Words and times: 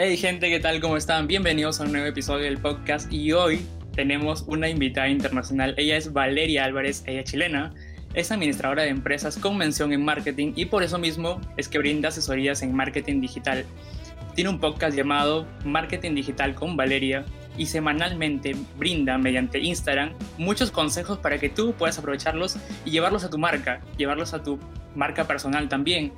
Hey 0.00 0.16
gente, 0.16 0.48
¿qué 0.48 0.60
tal? 0.60 0.80
¿Cómo 0.80 0.96
están? 0.96 1.26
Bienvenidos 1.26 1.80
a 1.80 1.82
un 1.82 1.90
nuevo 1.90 2.06
episodio 2.06 2.44
del 2.44 2.58
podcast 2.58 3.12
y 3.12 3.32
hoy 3.32 3.66
tenemos 3.96 4.44
una 4.46 4.68
invitada 4.68 5.08
internacional. 5.08 5.74
Ella 5.76 5.96
es 5.96 6.12
Valeria 6.12 6.66
Álvarez, 6.66 7.02
ella 7.04 7.22
es 7.22 7.30
chilena, 7.32 7.74
es 8.14 8.30
administradora 8.30 8.84
de 8.84 8.90
empresas 8.90 9.36
con 9.36 9.56
mención 9.56 9.92
en 9.92 10.04
marketing 10.04 10.52
y 10.54 10.66
por 10.66 10.84
eso 10.84 11.00
mismo 11.00 11.40
es 11.56 11.68
que 11.68 11.78
brinda 11.78 12.10
asesorías 12.10 12.62
en 12.62 12.76
marketing 12.76 13.20
digital. 13.20 13.64
Tiene 14.36 14.50
un 14.50 14.60
podcast 14.60 14.96
llamado 14.96 15.48
Marketing 15.64 16.14
Digital 16.14 16.54
con 16.54 16.76
Valeria 16.76 17.24
y 17.56 17.66
semanalmente 17.66 18.54
brinda 18.76 19.18
mediante 19.18 19.58
Instagram 19.58 20.12
muchos 20.36 20.70
consejos 20.70 21.18
para 21.18 21.38
que 21.38 21.48
tú 21.48 21.72
puedas 21.72 21.98
aprovecharlos 21.98 22.56
y 22.84 22.92
llevarlos 22.92 23.24
a 23.24 23.30
tu 23.30 23.38
marca, 23.38 23.80
llevarlos 23.96 24.32
a 24.32 24.44
tu 24.44 24.60
marca 24.94 25.24
personal 25.24 25.68
también. 25.68 26.12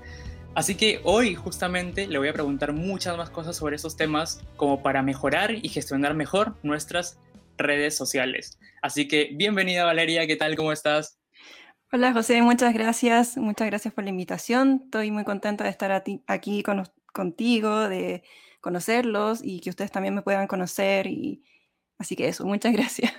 Así 0.55 0.75
que 0.75 1.01
hoy 1.05 1.37
justamente 1.37 2.09
le 2.09 2.19
voy 2.19 2.29
a 2.29 2.33
preguntar 2.33 2.73
muchas 2.73 3.17
más 3.17 3.31
cosas 3.31 3.57
sobre 3.57 3.77
esos 3.77 3.97
temas 3.97 4.43
como 4.57 4.83
para 4.83 5.01
mejorar 5.01 5.53
y 5.53 5.69
gestionar 5.69 6.15
mejor 6.15 6.57
nuestras 6.65 7.21
redes 7.57 7.97
sociales. 7.97 8.59
Así 8.83 9.07
que 9.07 9.31
bienvenida 9.33 9.85
Valeria, 9.85 10.27
¿qué 10.27 10.35
tal? 10.37 10.57
¿Cómo 10.57 10.73
estás? 10.73 11.19
Hola 11.93 12.13
José, 12.13 12.43
muchas 12.43 12.75
gracias, 12.75 13.37
muchas 13.37 13.69
gracias 13.69 13.95
por 13.95 14.03
la 14.05 14.11
invitación. 14.11 14.83
Estoy 14.85 15.13
muy 15.13 15.25
contenta 15.25 15.65
de 15.65 15.71
estar 15.71 15.93
aquí 16.27 16.65
contigo, 17.13 17.89
de 17.89 18.25
conocerlos 18.61 19.41
y 19.43 19.61
que 19.61 19.71
ustedes 19.71 19.93
también 19.93 20.15
me 20.15 20.23
puedan 20.23 20.49
conocer. 20.49 21.07
Y... 21.07 21.45
Así 21.99 22.17
que 22.17 22.29
eso, 22.29 22.45
muchas 22.45 22.73
gracias. 22.77 23.13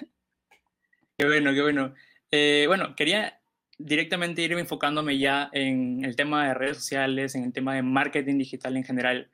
Qué 1.17 1.25
bueno, 1.25 1.53
qué 1.53 1.61
bueno. 1.61 1.93
Eh, 2.29 2.65
bueno, 2.67 2.95
quería 2.95 3.40
directamente 3.85 4.41
ir 4.41 4.53
enfocándome 4.53 5.17
ya 5.17 5.49
en 5.53 6.03
el 6.03 6.15
tema 6.15 6.47
de 6.47 6.53
redes 6.53 6.77
sociales, 6.77 7.35
en 7.35 7.43
el 7.43 7.53
tema 7.53 7.75
de 7.75 7.81
marketing 7.81 8.37
digital 8.37 8.77
en 8.77 8.83
general. 8.83 9.29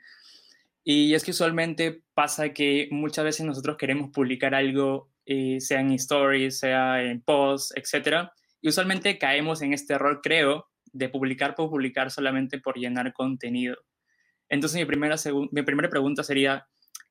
Y 0.83 1.13
es 1.13 1.23
que 1.23 1.31
usualmente 1.31 2.01
pasa 2.13 2.53
que 2.53 2.87
muchas 2.91 3.25
veces 3.25 3.45
nosotros 3.45 3.77
queremos 3.77 4.11
publicar 4.11 4.55
algo, 4.55 5.11
eh, 5.25 5.59
sea 5.59 5.81
en 5.81 5.91
stories, 5.91 6.59
sea 6.59 7.03
en 7.03 7.21
posts, 7.21 7.73
etc. 7.75 8.29
Y 8.61 8.69
usualmente 8.69 9.17
caemos 9.17 9.61
en 9.61 9.73
este 9.73 9.93
error, 9.93 10.21
creo, 10.23 10.67
de 10.93 11.09
publicar 11.09 11.55
por 11.55 11.69
publicar 11.69 12.09
solamente 12.11 12.59
por 12.59 12.77
llenar 12.77 13.13
contenido. 13.13 13.75
Entonces 14.49 14.79
mi 14.79 14.85
primera, 14.85 15.15
mi 15.51 15.61
primera 15.63 15.89
pregunta 15.89 16.23
sería, 16.23 16.67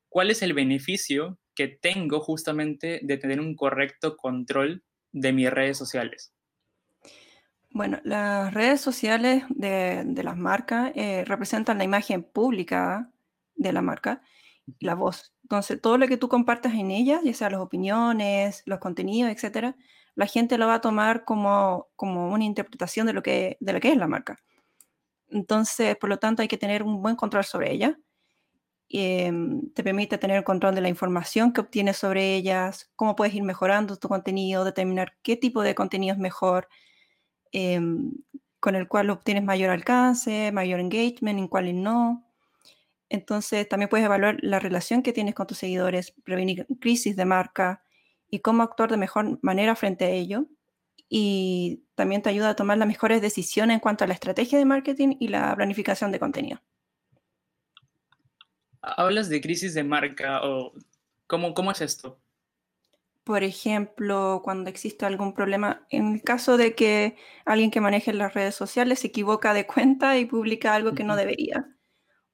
¿cuál 0.09 0.31
es 0.31 0.43
el 0.43 0.55
beneficio 0.55 1.39
que 1.55 1.69
tengo 1.69 2.21
justamente 2.21 3.01
de 3.03 3.17
tener 3.19 3.41
un 3.41 3.55
correcto 3.55 4.17
control 4.17 4.83
de 5.13 5.33
mis 5.33 5.51
redes 5.51 5.77
sociales? 5.77 6.33
Bueno, 7.77 8.01
las 8.05 8.55
redes 8.55 8.81
sociales 8.81 9.45
de, 9.51 10.23
las 10.25 10.39
marcas 10.39 10.93
eh, 10.95 11.27
representan 11.27 11.77
la 11.77 11.85
imagen 11.85 12.23
pública 12.23 13.13
de 13.55 13.71
la 13.71 13.83
marca, 13.83 14.23
la 14.81 14.95
voz. 14.95 15.35
Entonces, 15.43 15.79
todo 15.83 15.99
lo 15.99 16.09
que 16.09 16.17
tú 16.17 16.27
compartas 16.31 16.73
en 16.73 16.91
ellas, 16.91 17.21
ya 17.23 17.35
sea 17.35 17.51
las 17.51 17.61
opiniones, 17.61 18.63
los 18.65 18.79
contenidos, 18.79 19.31
etcétera, 19.31 19.77
la 20.15 20.25
gente 20.27 20.57
lo 20.57 20.69
va 20.69 20.77
a 20.77 20.81
tomar 20.81 21.27
como, 21.27 21.89
como 21.97 22.33
una 22.33 22.45
interpretación 22.45 23.07
de 23.07 23.13
lo, 23.13 23.23
que, 23.23 23.59
de 23.61 23.73
lo 23.75 23.81
que 23.81 23.91
es 23.93 23.99
la 23.99 24.09
marca. 24.09 24.39
Entonces, 25.29 25.97
por 25.99 26.09
lo 26.09 26.19
tanto, 26.19 26.41
hay 26.41 26.49
que 26.49 26.57
tener 26.57 26.83
un 26.83 27.03
buen 27.03 27.15
control 27.15 27.45
sobre 27.45 27.73
ella. 27.73 27.99
Em, 28.89 29.71
te 29.75 29.85
permite 29.85 30.17
tener 30.17 30.45
control 30.45 30.75
de 30.75 30.81
la 30.81 30.89
información 30.89 31.53
que 31.53 31.61
obtienes 31.61 31.99
sobre 31.99 32.37
ellas, 32.37 32.91
cómo 32.97 33.17
puedes 33.17 33.35
ir 33.35 33.43
mejorando 33.43 33.99
tu 33.99 34.09
contenido, 34.09 34.65
determinar 34.65 35.19
qué 35.23 35.37
tipo 35.37 35.61
de 35.61 35.75
contenido 35.75 36.15
es 36.15 36.19
mejor, 36.19 36.69
Em, 37.53 38.13
con 38.61 38.75
el 38.75 38.89
cual 38.89 39.11
obtienes 39.11 39.45
mayor 39.45 39.71
alcance, 39.71 40.51
mayor 40.53 40.81
engagement, 40.81 41.39
en 41.39 41.49
cuál 41.49 41.83
no. 41.83 42.27
Entonces, 43.09 43.69
también 43.69 43.89
puedes 43.89 44.05
evaluar 44.05 44.39
la 44.41 44.59
relación 44.59 45.03
que 45.03 45.13
tienes 45.13 45.35
con 45.35 45.47
tus 45.47 45.59
seguidores, 45.59 46.13
prevenir 46.25 46.67
crisis 46.81 47.15
de 47.15 47.25
marca 47.25 47.85
y 48.29 48.41
cómo 48.41 48.63
actuar 48.63 48.91
de 48.91 48.97
mejor 48.97 49.39
manera 49.43 49.77
frente 49.77 50.07
a 50.07 50.11
ello. 50.11 50.47
Y 51.09 51.85
también 51.95 52.23
te 52.23 52.31
ayuda 52.31 52.51
a 52.51 52.57
tomar 52.57 52.79
las 52.79 52.89
mejores 52.89 53.23
decisiones 53.23 53.75
en 53.75 53.81
cuanto 53.81 54.03
a 54.03 54.09
la 54.09 54.15
estrategia 54.15 54.59
de 54.59 54.65
marketing 54.65 55.17
y 55.21 55.29
la 55.29 55.55
planificación 55.55 56.11
de 56.11 56.19
contenido. 56.19 56.61
Hablas 58.83 59.29
de 59.29 59.41
crisis 59.41 59.75
de 59.75 59.85
marca 59.85 60.41
o 60.43 60.73
cómo, 61.29 61.55
cómo 61.55 61.71
es 61.71 61.81
esto? 61.81 62.19
Por 63.27 63.43
ejemplo, 63.43 64.41
cuando 64.45 64.71
existe 64.71 65.05
algún 65.05 65.35
problema, 65.35 65.85
en 65.91 66.15
el 66.15 66.23
caso 66.23 66.57
de 66.57 66.77
que 66.77 67.17
alguien 67.45 67.73
que 67.73 67.81
maneje 67.81 68.13
las 68.13 68.35
redes 68.35 68.55
sociales 68.55 69.01
se 69.01 69.09
equivoca 69.09 69.53
de 69.53 69.67
cuenta 69.67 70.17
y 70.17 70.27
publica 70.27 70.77
algo 70.77 70.95
que 70.95 71.03
no 71.03 71.17
debería, 71.17 71.69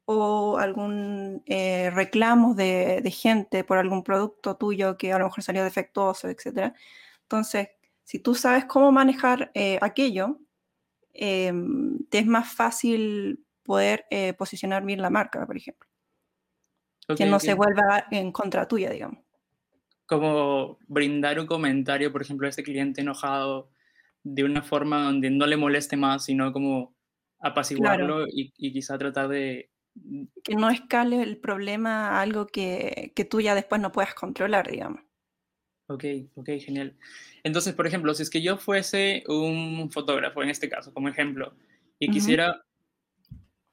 o 0.05 0.59
algún 0.59 1.43
eh, 1.47 1.89
reclamo 1.95 2.55
de, 2.55 3.03
gente 3.11 3.65
por 3.65 3.79
algún 3.79 4.05
producto 4.05 4.59
tuyo 4.59 4.99
que 4.99 5.15
a 5.15 5.19
lo 5.19 5.25
mejor 5.25 5.43
salió 5.43 5.65
defectuoso, 5.65 6.29
etc. 6.29 6.75
Entonces, 7.23 7.69
si 8.05 8.19
tú 8.19 8.35
sabes 8.35 8.67
cómo 8.67 8.93
manejar 8.93 9.51
eh, 9.55 9.79
aquello, 9.81 10.41
em, 11.15 12.05
te 12.11 12.19
es 12.19 12.27
más 12.27 12.53
fácil 12.53 13.47
poder 13.63 14.05
eh, 14.11 14.35
posicionar 14.35 14.85
bien 14.85 15.01
la 15.01 15.09
marca, 15.09 15.47
por 15.47 15.57
ejemplo. 15.57 15.89
que 17.17 17.25
no 17.25 17.41
se 17.41 17.55
vuelva 17.55 18.05
en 18.11 18.31
contra 18.31 18.69
tuya, 18.69 18.91
digamos 18.91 19.32
como 20.13 20.79
brindar 20.87 21.41
un 21.41 21.47
comentario, 21.47 22.13
por 22.13 22.23
ejemplo, 22.23 22.47
a 22.47 22.51
este 22.51 22.63
cliente 22.63 23.01
enojado 23.01 23.71
de 24.23 24.45
una 24.45 24.63
forma 24.63 25.05
donde 25.05 25.31
no 25.31 25.47
le 25.47 25.57
moleste 25.57 25.97
más, 25.97 26.27
sino 26.27 26.53
como 26.53 26.95
apaciguarlo 27.41 28.27
y, 28.29 28.53
quizá 28.53 28.99
tratar 28.99 29.29
de... 29.29 29.71
Que 30.45 30.55
no 30.55 30.71
escale 30.71 31.23
el 31.23 31.39
problema 31.39 32.11
a 32.11 32.21
algo 32.21 32.47
que, 32.47 33.13
que 33.17 33.25
tú 33.25 33.41
ya 33.41 33.55
después 33.55 33.81
no 33.81 33.93
puedas 33.93 34.15
controlar, 34.15 34.71
digamos. 34.71 35.01
Ok, 35.89 36.05
ok, 36.35 36.49
genial. 36.61 36.97
Entonces, 37.43 37.75
por 37.75 37.87
ejemplo, 37.87 38.15
si 38.15 38.23
es 38.23 38.31
que 38.31 38.43
yo 38.43 38.57
fuese 38.57 39.25
un 39.29 39.91
fotógrafo, 39.91 40.43
en 40.43 40.51
este 40.51 40.69
caso, 40.69 40.93
como 40.95 41.09
ejemplo, 41.09 41.55
y 41.99 42.11
quisiera, 42.11 42.65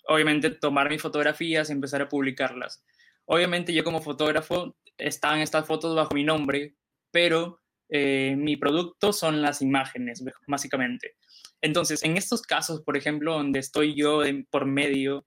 obviamente, 0.08 0.50
tomar 0.50 0.90
mis 0.90 1.02
fotografías 1.02 1.70
y 1.70 1.74
empezar 1.74 2.02
a 2.02 2.10
publicarlas. 2.10 2.84
Obviamente 3.26 3.74
yo 3.74 3.84
como 3.84 4.02
fotógrafo 4.02 4.76
están 5.00 5.40
estas 5.40 5.66
fotos 5.66 5.96
bajo 5.96 6.14
mi 6.14 6.24
nombre, 6.24 6.76
pero 7.12 7.62
eh, 7.90 8.36
mi 8.38 8.56
producto 8.56 9.12
son 9.12 9.42
las 9.42 9.62
imágenes, 9.62 10.24
básicamente. 10.48 11.16
Entonces, 11.62 12.04
en 12.04 12.18
estos 12.18 12.42
casos, 12.44 12.82
por 12.82 12.96
ejemplo, 12.96 13.34
donde 13.34 13.60
estoy 13.60 13.96
yo 13.96 14.22
por 14.50 14.66
medio, 14.66 15.26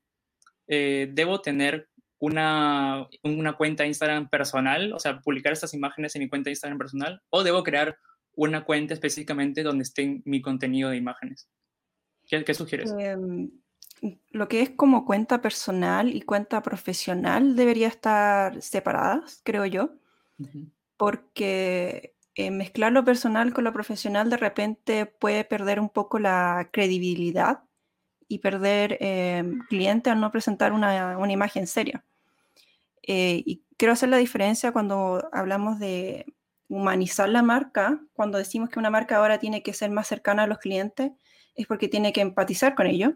eh, 0.68 1.08
debo 1.12 1.40
tener 1.40 1.88
una, 2.18 3.08
una 3.24 3.54
cuenta 3.54 3.84
Instagram 3.84 4.28
personal, 4.30 4.92
o 4.92 4.98
sea, 4.98 5.20
publicar 5.20 5.52
estas 5.52 5.74
imágenes 5.74 6.14
en 6.14 6.22
mi 6.22 6.28
cuenta 6.28 6.50
Instagram 6.50 6.78
personal, 6.78 7.20
o 7.30 7.42
debo 7.42 7.64
crear 7.64 7.98
una 8.34 8.64
cuenta 8.64 8.94
específicamente 8.94 9.62
donde 9.62 9.82
esté 9.82 10.22
mi 10.24 10.40
contenido 10.40 10.90
de 10.90 10.96
imágenes. 10.96 11.48
¿Qué, 12.26 12.44
qué 12.44 12.54
sugieres? 12.54 12.94
Em, 12.98 13.50
lo 14.30 14.48
que 14.48 14.62
es 14.62 14.70
como 14.70 15.04
cuenta 15.04 15.40
personal 15.40 16.14
y 16.14 16.22
cuenta 16.22 16.62
profesional 16.62 17.54
debería 17.54 17.88
estar 17.88 18.60
separadas, 18.60 19.40
creo 19.44 19.64
yo, 19.64 19.90
porque 20.96 22.14
eh, 22.34 22.50
mezclar 22.50 22.92
lo 22.92 23.04
personal 23.04 23.52
con 23.52 23.64
lo 23.64 23.72
profesional 23.72 24.28
de 24.28 24.36
repente 24.36 25.06
puede 25.06 25.44
perder 25.44 25.78
un 25.78 25.88
poco 25.88 26.18
la 26.18 26.70
credibilidad 26.72 27.60
y 28.26 28.38
perder 28.38 28.96
eh, 29.00 29.44
cliente 29.68 30.10
al 30.10 30.20
no 30.20 30.32
presentar 30.32 30.72
una, 30.72 31.16
imagen 31.30 31.66
seria. 31.66 32.04
Eh, 33.02 33.42
y 33.44 33.62
quiero 33.76 33.92
hacer 33.92 34.08
la 34.08 34.16
diferencia 34.16 34.72
cuando 34.72 35.28
hablamos 35.32 35.78
de 35.78 36.26
humanizar 36.68 37.28
la 37.28 37.42
marca, 37.42 38.00
cuando 38.14 38.38
decimos 38.38 38.70
que 38.70 38.78
una 38.78 38.90
marca 38.90 39.18
ahora 39.18 39.38
tiene 39.38 39.62
que 39.62 39.74
ser 39.74 39.90
más 39.90 40.08
cercana 40.08 40.44
a 40.44 40.46
los 40.46 40.58
clientes, 40.58 41.12
es 41.54 41.66
porque 41.66 41.88
tiene 41.88 42.12
que 42.12 42.22
empatizar 42.22 42.74
con 42.74 42.86
ellos 42.86 43.12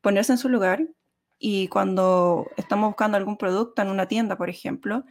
ponerse 0.00 0.32
en 0.32 0.38
su 0.38 0.48
lugar 0.48 0.86
y 1.38 1.68
cuando 1.68 2.46
estamos 2.56 2.88
buscando 2.88 3.16
algún 3.16 3.36
producto 3.36 3.82
en 3.82 3.88
una 3.88 4.06
tienda, 4.06 4.36
por 4.36 4.48
ejemplo, 4.48 5.04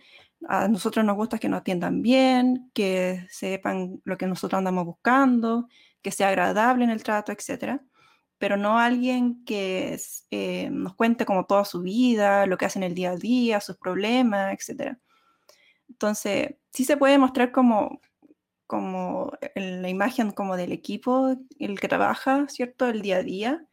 a 0.47 0.67
nosotros 0.67 1.05
nos 1.05 1.15
gusta 1.15 1.37
que 1.37 1.49
nos 1.49 1.61
atiendan 1.61 2.01
bien, 2.01 2.71
que 2.73 3.25
sepan 3.29 4.01
lo 4.03 4.17
que 4.17 4.27
nosotros 4.27 4.57
andamos 4.57 4.85
buscando, 4.85 5.67
que 6.01 6.11
sea 6.11 6.29
agradable 6.29 6.83
en 6.85 6.89
el 6.89 7.03
trato, 7.03 7.31
etc. 7.31 7.81
Pero 8.37 8.57
no 8.57 8.79
alguien 8.79 9.43
que 9.45 9.99
eh, 10.31 10.69
nos 10.71 10.95
cuente 10.95 11.25
como 11.25 11.45
toda 11.45 11.65
su 11.65 11.81
vida, 11.81 12.45
lo 12.45 12.57
que 12.57 12.65
hace 12.65 12.79
en 12.79 12.83
el 12.83 12.95
día 12.95 13.11
a 13.11 13.15
día, 13.15 13.61
sus 13.61 13.77
problemas, 13.77 14.53
etc. 14.53 14.97
Entonces, 15.89 16.55
sí 16.71 16.85
se 16.85 16.97
puede 16.97 17.17
mostrar 17.17 17.51
como, 17.51 18.01
como 18.67 19.31
la 19.55 19.89
imagen 19.89 20.31
como 20.31 20.57
del 20.57 20.71
equipo, 20.71 21.37
el 21.59 21.79
que 21.79 21.87
trabaja, 21.87 22.47
¿cierto? 22.49 22.87
El 22.87 23.01
día 23.01 23.17
a 23.17 23.23
día, 23.23 23.67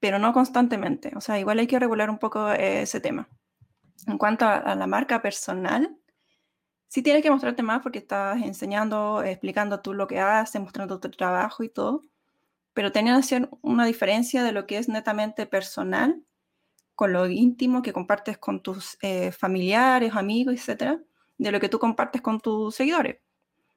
pero 0.00 0.18
no 0.18 0.32
constantemente. 0.32 1.12
O 1.14 1.20
sea, 1.20 1.38
igual 1.38 1.58
hay 1.58 1.66
que 1.66 1.78
regular 1.78 2.10
un 2.10 2.18
poco 2.18 2.50
eh, 2.50 2.82
ese 2.82 3.00
tema. 3.00 3.28
En 4.06 4.18
cuanto 4.18 4.46
a, 4.46 4.74
la 4.74 4.86
marca 4.86 5.22
personal, 5.22 5.96
sí 6.88 7.02
tienes 7.02 7.22
que 7.22 7.30
mostrarte 7.30 7.62
más 7.62 7.82
porque 7.82 7.98
estás 7.98 8.42
enseñando, 8.42 9.22
explicando 9.22 9.80
tú 9.80 9.94
lo 9.94 10.06
que 10.06 10.18
haces, 10.18 10.60
mostrando 10.60 10.98
tu 10.98 11.10
trabajo 11.10 11.62
y 11.62 11.68
todo, 11.68 12.02
pero 12.72 12.92
tenía 12.92 13.12
que 13.14 13.20
hacer 13.20 13.50
una 13.60 13.84
diferencia 13.84 14.42
de 14.42 14.52
lo 14.52 14.66
que 14.66 14.78
es 14.78 14.88
netamente 14.88 15.46
personal 15.46 16.24
con 16.94 17.12
lo 17.12 17.26
íntimo 17.28 17.82
que 17.82 17.92
compartes 17.92 18.38
con 18.38 18.62
tus 18.62 18.98
eh, 19.02 19.32
familiares, 19.32 20.14
amigos, 20.14 20.54
etcétera, 20.54 21.00
de 21.38 21.52
lo 21.52 21.60
que 21.60 21.68
tú 21.68 21.78
compartes 21.78 22.22
con 22.22 22.40
tus 22.40 22.74
seguidores. 22.74 23.20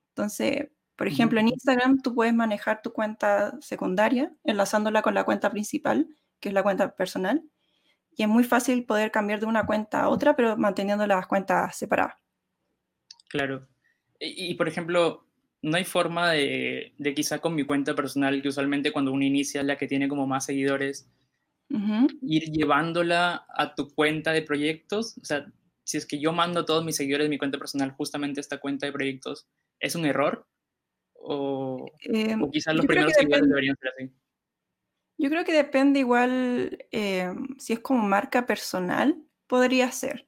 Entonces, 0.09 0.69
por 0.95 1.07
ejemplo, 1.07 1.39
en 1.39 1.47
Instagram 1.47 2.01
tú 2.01 2.13
puedes 2.13 2.33
manejar 2.33 2.81
tu 2.81 2.93
cuenta 2.93 3.57
secundaria 3.61 4.31
enlazándola 4.43 5.01
con 5.01 5.13
la 5.13 5.23
cuenta 5.23 5.49
principal, 5.49 6.07
que 6.39 6.49
es 6.49 6.53
la 6.53 6.63
cuenta 6.63 6.95
personal, 6.95 7.43
y 8.15 8.23
es 8.23 8.29
muy 8.29 8.43
fácil 8.43 8.85
poder 8.85 9.11
cambiar 9.11 9.39
de 9.39 9.47
una 9.47 9.65
cuenta 9.65 10.01
a 10.01 10.09
otra, 10.09 10.35
pero 10.35 10.55
manteniendo 10.55 11.07
las 11.07 11.25
cuentas 11.25 11.75
separadas. 11.75 12.15
Claro. 13.29 13.67
Y, 14.19 14.53
por 14.53 14.67
ejemplo, 14.67 15.27
no 15.63 15.77
hay 15.77 15.83
forma 15.83 16.31
de, 16.31 16.93
quizá 17.15 17.39
con 17.39 17.55
mi 17.55 17.65
cuenta 17.65 17.95
personal, 17.95 18.41
que 18.41 18.49
usualmente 18.49 18.91
cuando 18.91 19.11
uno 19.11 19.23
inicia 19.23 19.61
es 19.61 19.67
la 19.67 19.77
que 19.77 19.87
tiene 19.87 20.07
como 20.07 20.27
más 20.27 20.45
seguidores, 20.45 21.09
ir 22.21 22.43
llevándola 22.51 23.47
a 23.49 23.73
tu 23.73 23.91
cuenta 23.95 24.31
de 24.31 24.43
proyectos. 24.43 25.17
O 25.17 25.25
sea, 25.25 25.51
si 25.83 25.97
es 25.97 26.05
que 26.05 26.19
yo 26.19 26.31
mando 26.31 26.59
a 26.59 26.65
todos 26.65 26.85
mis 26.85 26.95
seguidores 26.95 27.25
de 27.25 27.29
mi 27.29 27.39
cuenta 27.39 27.57
personal 27.57 27.91
justamente 27.91 28.39
esta 28.39 28.59
cuenta 28.59 28.85
de 28.85 28.91
proyectos, 28.91 29.47
¿es 29.79 29.95
un 29.95 30.05
error? 30.05 30.47
¿O, 31.25 31.89
eh, 32.01 32.35
quizás 32.51 32.75
los 32.75 32.85
primeros 32.85 33.13
seguidores 33.13 33.47
deberían 33.47 33.77
ser 33.77 33.91
así? 33.95 34.11
Yo 35.17 35.29
creo 35.29 35.45
que 35.45 35.53
depende 35.53 35.99
igual, 35.99 36.85
eh, 36.91 37.33
si 37.57 37.73
es 37.73 37.79
como 37.79 38.03
marca 38.03 38.45
personal, 38.45 39.23
podría 39.47 39.91
ser. 39.91 40.27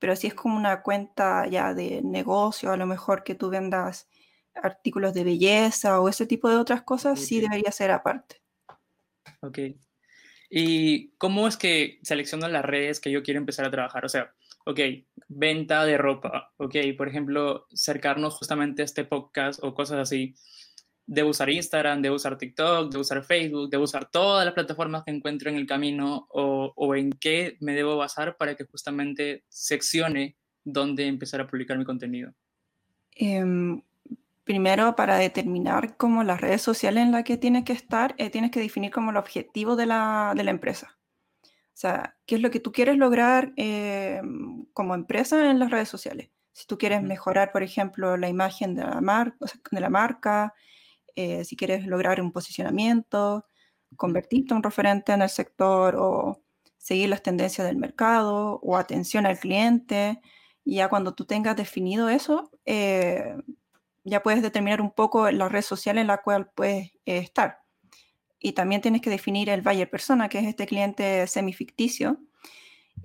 Pero 0.00 0.16
si 0.16 0.26
es 0.26 0.34
como 0.34 0.56
una 0.56 0.82
cuenta 0.82 1.46
ya 1.46 1.74
de 1.74 2.02
negocio, 2.02 2.72
a 2.72 2.76
lo 2.76 2.86
mejor 2.86 3.22
que 3.22 3.34
tú 3.34 3.50
vendas 3.50 4.08
artículos 4.54 5.14
de 5.14 5.24
belleza 5.24 6.00
o 6.00 6.08
ese 6.08 6.26
tipo 6.26 6.48
de 6.48 6.56
otras 6.56 6.82
cosas, 6.82 7.20
sí 7.20 7.40
debería 7.40 7.70
ser 7.70 7.90
aparte. 7.90 8.42
Ok. 9.40 9.58
¿Y 10.50 11.10
cómo 11.18 11.46
es 11.46 11.56
que 11.56 11.98
selecciono 12.02 12.48
las 12.48 12.64
redes 12.64 13.00
que 13.00 13.10
yo 13.10 13.22
quiero 13.22 13.38
empezar 13.38 13.64
a 13.64 13.70
trabajar? 13.70 14.04
O 14.04 14.08
sea, 14.08 14.34
ok, 14.66 14.80
venta 15.28 15.84
de 15.84 15.96
ropa, 15.96 16.52
ok, 16.58 16.74
por 16.98 17.08
ejemplo, 17.08 17.66
cercarnos 17.72 18.34
justamente 18.34 18.82
a 18.82 18.84
este 18.84 19.04
podcast 19.04 19.62
o 19.62 19.74
cosas 19.74 19.98
así. 19.98 20.34
Debo 21.06 21.30
usar 21.30 21.48
Instagram, 21.48 22.02
debo 22.02 22.16
usar 22.16 22.36
TikTok, 22.36 22.90
debo 22.90 23.00
usar 23.00 23.22
Facebook, 23.22 23.70
debo 23.70 23.84
usar 23.84 24.10
todas 24.10 24.44
las 24.44 24.54
plataformas 24.54 25.04
que 25.04 25.12
encuentro 25.12 25.48
en 25.48 25.56
el 25.56 25.66
camino 25.66 26.26
o, 26.30 26.72
o 26.74 26.94
en 26.96 27.12
qué 27.12 27.56
me 27.60 27.74
debo 27.74 27.96
basar 27.96 28.36
para 28.36 28.56
que 28.56 28.64
justamente 28.64 29.44
seccione 29.48 30.36
dónde 30.64 31.06
empezar 31.06 31.40
a 31.40 31.46
publicar 31.46 31.78
mi 31.78 31.84
contenido. 31.84 32.34
Em, 33.12 33.80
primero 34.44 34.94
para 34.94 35.16
determinar 35.16 35.96
cómo 35.96 36.22
las 36.22 36.40
redes 36.40 36.60
sociales 36.60 37.04
en 37.04 37.12
las 37.12 37.24
que 37.24 37.36
tienes 37.36 37.64
que 37.64 37.72
estar, 37.72 38.14
eh, 38.18 38.30
tienes 38.30 38.50
que 38.50 38.60
definir 38.60 38.90
como 38.90 39.10
el 39.10 39.16
objetivo 39.16 39.76
de 39.76 39.86
la, 39.86 40.34
de 40.36 40.44
la, 40.44 40.50
empresa. 40.50 40.95
O 41.76 41.78
sea, 41.78 42.16
qué 42.24 42.36
es 42.36 42.40
lo 42.40 42.50
que 42.50 42.58
tú 42.58 42.72
quieres 42.72 42.96
lograr 42.96 43.52
eh, 43.58 44.22
como 44.72 44.94
empresa 44.94 45.50
en 45.50 45.58
las 45.58 45.70
redes 45.70 45.90
sociales. 45.90 46.30
Si 46.52 46.66
tú 46.66 46.78
quieres 46.78 47.02
mejorar, 47.02 47.52
por 47.52 47.62
ejemplo, 47.62 48.16
la 48.16 48.30
imagen 48.30 48.74
de 48.74 48.82
la, 48.82 49.02
mar 49.02 49.36
de 49.70 49.80
la 49.80 49.90
marca, 49.90 50.54
eh, 51.16 51.44
si 51.44 51.54
quieres 51.54 51.86
lograr 51.86 52.18
un 52.22 52.32
posicionamiento, 52.32 53.44
convertirte 53.94 54.54
en 54.54 54.56
un 54.56 54.62
referente 54.62 55.12
en 55.12 55.20
el 55.20 55.28
sector 55.28 55.96
o 55.98 56.42
seguir 56.78 57.10
las 57.10 57.22
tendencias 57.22 57.66
del 57.66 57.76
mercado 57.76 58.58
o 58.62 58.78
atención 58.78 59.26
al 59.26 59.38
cliente. 59.38 60.22
Y 60.64 60.76
ya 60.76 60.88
cuando 60.88 61.14
tú 61.14 61.26
tengas 61.26 61.56
definido 61.56 62.08
eso, 62.08 62.50
ya 64.06 64.22
puedes 64.22 64.40
determinar 64.40 64.80
un 64.80 64.92
poco 64.92 65.30
la 65.30 65.50
red 65.50 65.62
social 65.62 65.98
en 65.98 66.06
la 66.06 66.22
cual 66.22 66.48
puedes 66.54 66.92
eh, 67.04 67.18
estar. 67.18 67.65
Y 68.46 68.52
también 68.52 68.80
tienes 68.80 69.02
que 69.02 69.10
definir 69.10 69.48
el 69.48 69.60
buyer 69.60 69.90
persona, 69.90 70.28
que 70.28 70.38
es 70.38 70.46
este 70.46 70.66
cliente 70.66 71.26
semificticio, 71.26 72.20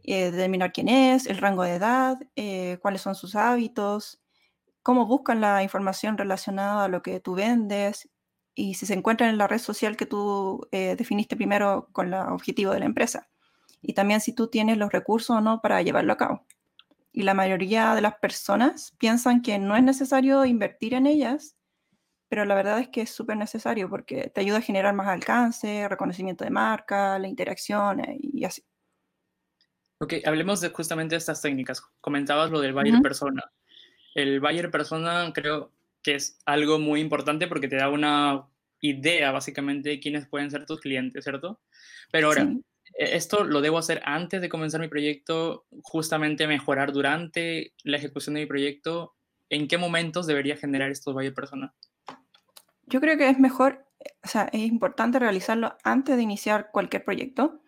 eh, 0.03 0.29
determinar 0.29 0.71
quién 0.71 0.87
es, 0.87 1.25
el 1.25 1.37
rango 1.37 1.63
de 1.63 1.73
edad, 1.73 2.19
eh, 2.35 2.77
cuáles 2.79 3.01
son 3.01 3.15
sus 3.15 3.35
hábitos, 3.35 4.21
cómo 4.83 5.07
buscan 5.07 5.41
la 5.41 5.63
información 5.63 6.15
relacionada 6.15 6.85
a 6.85 6.87
lo 6.89 7.01
que 7.01 7.19
tú 7.19 7.33
vendes 7.33 8.07
y 8.53 8.75
si 8.75 8.85
se 8.85 8.93
encuentran 8.93 9.31
en 9.31 9.39
la 9.39 9.47
red 9.47 9.57
social 9.57 9.97
que 9.97 10.05
tú 10.05 10.67
definiste 10.71 11.35
primero 11.35 11.89
con 11.91 12.09
el 12.09 12.13
objetivo 12.13 12.71
de 12.73 12.81
la 12.81 12.85
empresa. 12.85 13.27
Y 13.81 13.93
también 13.93 14.21
si 14.21 14.33
tú 14.33 14.47
tienes 14.47 14.77
los 14.77 14.91
recursos 14.91 15.35
o 15.35 15.41
no 15.41 15.59
para 15.59 15.81
llevarlo 15.81 16.13
a 16.13 16.17
cabo 16.17 16.45
y 17.11 17.23
la 17.23 17.33
mayoría 17.33 17.95
de 17.95 18.01
las 18.01 18.13
personas 18.19 18.93
piensan 18.99 19.41
que 19.41 19.57
no 19.57 19.75
es 19.75 19.81
necesario 19.81 20.45
invertir 20.45 20.93
en 20.93 21.07
ellas, 21.07 21.55
pero 22.31 22.45
la 22.45 22.55
verdad 22.55 22.79
es 22.79 22.87
que 22.87 23.01
es 23.01 23.09
súper 23.09 23.35
necesario 23.35 23.89
porque 23.89 24.31
te 24.33 24.39
ayuda 24.39 24.59
a 24.59 24.61
generar 24.61 24.95
más 24.95 25.09
alcance, 25.09 25.89
reconocimiento 25.89 26.45
de 26.45 26.49
marca, 26.49 27.19
la 27.19 27.27
interacción 27.27 27.99
eh, 27.99 28.17
y 28.21 28.45
así. 28.45 28.63
Ok, 29.99 30.13
hablemos 30.23 30.61
de 30.61 30.69
justamente 30.69 31.17
estas 31.17 31.41
técnicas. 31.41 31.83
Comentabas 31.99 32.49
lo 32.49 32.61
del 32.61 32.71
buyer 32.71 33.01
persona. 33.01 33.51
El 34.15 34.39
buyer 34.39 34.71
persona 34.71 35.29
creo 35.33 35.73
que 36.01 36.15
es 36.15 36.39
algo 36.45 36.79
muy 36.79 37.01
importante 37.01 37.49
porque 37.49 37.67
te 37.67 37.75
da 37.75 37.89
una 37.89 38.47
idea 38.79 39.33
básicamente 39.33 39.89
de 39.89 39.99
quiénes 39.99 40.25
pueden 40.25 40.51
ser 40.51 40.65
tus 40.65 40.79
clientes, 40.79 41.25
¿cierto? 41.25 41.59
Pero 42.13 42.27
ahora, 42.27 42.43
e-, 42.97 43.17
esto 43.17 43.43
lo 43.43 43.59
debo 43.59 43.77
hacer 43.77 44.01
antes 44.05 44.39
de 44.39 44.47
comenzar 44.47 44.79
mi 44.79 44.87
proyecto, 44.87 45.65
justamente 45.83 46.47
mejorar 46.47 46.93
durante 46.93 47.73
la 47.83 47.97
ejecución 47.97 48.35
de 48.35 48.41
mi 48.41 48.47
proyecto. 48.47 49.15
¿En 49.49 49.67
qué 49.67 49.77
momentos 49.77 50.27
debería 50.27 50.55
generar 50.55 50.91
estos 50.91 51.13
buyer 51.13 51.33
persona? 51.33 51.75
Yo 52.91 52.99
creo 52.99 53.17
que 53.17 53.29
es 53.29 53.39
mejor, 53.39 53.87
o 54.23 54.27
sea, 54.27 54.49
es 54.51 54.61
importante 54.61 55.17
realizarlo 55.17 55.75
antes 55.83 56.17
de 56.17 56.23
iniciar 56.23 56.69
cualquier 56.71 57.05
proyecto, 57.05 57.61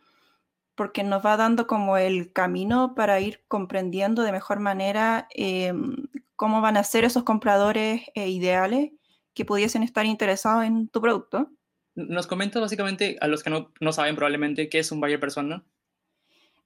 porque 0.75 1.03
nos 1.03 1.25
va 1.25 1.37
dando 1.37 1.65
como 1.65 1.97
el 1.97 2.33
camino 2.33 2.93
para 2.93 3.19
ir 3.21 3.43
comprendiendo 3.47 4.23
de 4.23 4.33
mejor 4.33 4.59
manera 4.59 5.27
em, 5.31 5.95
cómo 6.35 6.59
van 6.61 6.77
a 6.77 6.83
ser 6.83 7.05
esos 7.05 7.23
compradores 7.23 8.01
eh, 8.15 8.27
ideales 8.27 8.91
que 9.33 9.45
pudiesen 9.45 9.81
estar 9.81 10.05
interesados 10.05 10.65
en 10.65 10.89
tu 10.89 10.99
producto. 11.01 11.49
¿Nos 11.95 12.27
comentas 12.27 12.61
básicamente, 12.61 13.17
a 13.21 13.27
los 13.27 13.43
que 13.43 13.49
no, 13.49 13.71
no, 13.79 13.93
saben 13.93 14.15
probablemente, 14.15 14.67
qué 14.67 14.79
es 14.79 14.91
un 14.91 14.99
buyer 14.99 15.19
persona? 15.19 15.63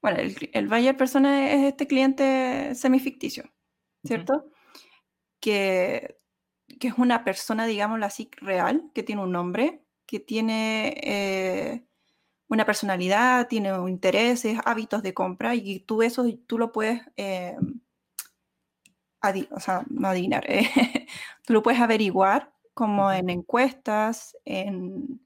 Bueno, 0.01 0.19
el, 0.19 0.36
el 0.51 0.68
buyer 0.68 0.98
persona 0.98 1.51
es 1.51 1.63
este 1.65 1.86
cliente 1.86 2.74
semificticio, 2.75 3.44
¿cierto? 4.04 4.50
que, 5.39 6.17
que, 6.80 6.90
es 6.90 6.98
una 6.98 7.24
persona, 7.24 7.66
digámoslo 7.66 8.06
así, 8.06 8.30
real, 8.38 8.92
que 8.94 9.04
tiene 9.04 9.24
un 9.24 9.32
nombre, 9.32 9.84
que 10.06 10.20
tiene 10.20 10.96
eh, 11.04 11.86
una 12.48 12.66
personalidad, 12.66 13.48
tiene 13.48 13.70
intereses, 13.90 14.60
hábitos 14.66 15.04
de 15.04 15.14
compra, 15.14 15.56
y 15.56 15.80
tú 15.81 16.02
eso 16.04 16.26
tú 16.48 16.57
lo 16.57 16.72
puedes, 16.72 17.02
eh, 17.18 17.57
o 19.52 19.60
sea, 19.60 19.84
no 19.90 20.07
adivinar, 20.07 20.46
tú 21.46 21.54
lo 21.54 21.64
puedes 21.64 21.81
averiguar 21.81 22.54
como 22.78 23.12
en 23.12 23.30
encuestas, 23.31 24.38
en, 24.46 25.19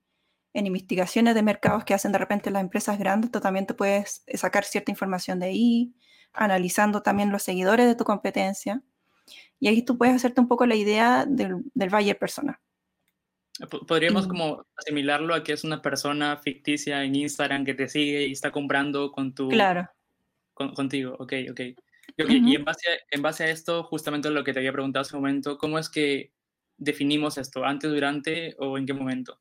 investigaciones 0.54 1.36
de 1.36 1.44
mercados 1.44 1.84
que 1.86 1.94
hacen 1.94 2.12
de 2.12 2.18
repente 2.18 2.50
las 2.52 2.62
empresas 2.62 2.98
grandes, 2.98 3.32
tú 3.32 3.40
también 3.42 3.66
te 3.66 3.74
puedes 3.74 4.24
sacar 4.36 4.64
cierta 4.64 4.92
información 4.92 5.40
de 5.40 5.48
ahí, 5.48 5.96
analizando 6.34 7.02
también 7.02 7.32
los 7.32 7.44
seguidores 7.44 7.88
de 7.88 7.96
tu 7.96 8.06
competencia. 8.06 8.82
Y 9.62 9.68
ahí 9.68 9.84
tú 9.84 9.98
puedes 9.98 10.16
hacerte 10.16 10.42
un 10.42 10.48
poco 10.48 10.66
la 10.66 10.76
idea 10.76 11.26
del, 11.26 11.64
del 11.76 11.90
buyer 11.90 12.18
persona. 12.18 12.60
Podríamos 13.88 14.28
como 14.28 14.66
asimilarlo 14.76 15.36
a 15.36 15.44
que 15.44 15.54
es 15.54 15.64
una 15.64 15.84
persona 15.84 16.36
ficticia 16.38 17.04
en 17.04 17.16
Instagram 17.16 17.64
que 17.64 17.76
te 17.76 17.88
sigue 17.88 18.26
y 18.26 18.32
está 18.32 18.52
comprando 18.52 19.12
con 19.12 19.36
tu... 19.36 19.50
Claro. 19.50 19.88
contigo, 20.56 21.16
ok, 21.20 21.34
ok. 21.52 21.60
Y 22.18 22.56
en 22.56 22.66
base, 22.66 22.88
en 23.12 23.22
base 23.22 23.44
a 23.44 23.50
esto, 23.52 23.84
justamente 23.84 24.32
lo 24.32 24.44
que 24.44 24.52
te 24.52 24.60
había 24.60 24.74
preguntado 24.74 25.02
hace 25.02 25.16
un 25.16 25.22
momento, 25.22 25.60
¿cómo 25.60 25.78
es 25.78 25.90
que 25.90 26.34
definimos 26.78 27.38
esto? 27.38 27.64
¿Antes, 27.64 27.92
durante 27.92 28.56
o 28.58 28.80
en 28.80 28.88
qué 28.88 28.94
momento? 28.94 29.40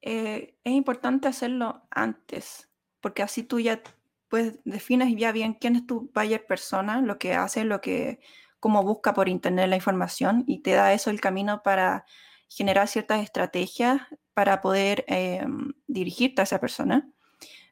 Eh, 0.00 0.56
es 0.64 0.72
importante 0.72 1.28
hacerlo 1.28 1.82
antes, 1.90 2.70
porque 3.00 3.22
así 3.22 3.42
tú 3.42 3.60
ya 3.60 3.82
pues 4.28 4.58
defines 4.64 5.14
ya 5.18 5.30
bien 5.30 5.52
quién 5.52 5.76
es 5.76 5.86
tu 5.86 6.10
buyer 6.14 6.46
persona, 6.46 7.02
lo 7.02 7.18
que 7.18 7.34
hace, 7.34 7.64
lo 7.64 7.82
que, 7.82 8.18
cómo 8.62 8.84
busca 8.84 9.12
por 9.12 9.28
internet 9.28 9.68
la 9.68 9.74
información 9.74 10.44
y 10.46 10.60
te 10.60 10.70
da 10.70 10.92
eso 10.92 11.10
el 11.10 11.20
camino 11.20 11.64
para 11.64 12.04
generar 12.48 12.86
ciertas 12.86 13.20
estrategias 13.20 14.02
para 14.34 14.60
poder 14.60 15.04
em, 15.08 15.72
dirigirte 15.88 16.42
a 16.42 16.44
esa 16.44 16.60
persona. 16.60 17.10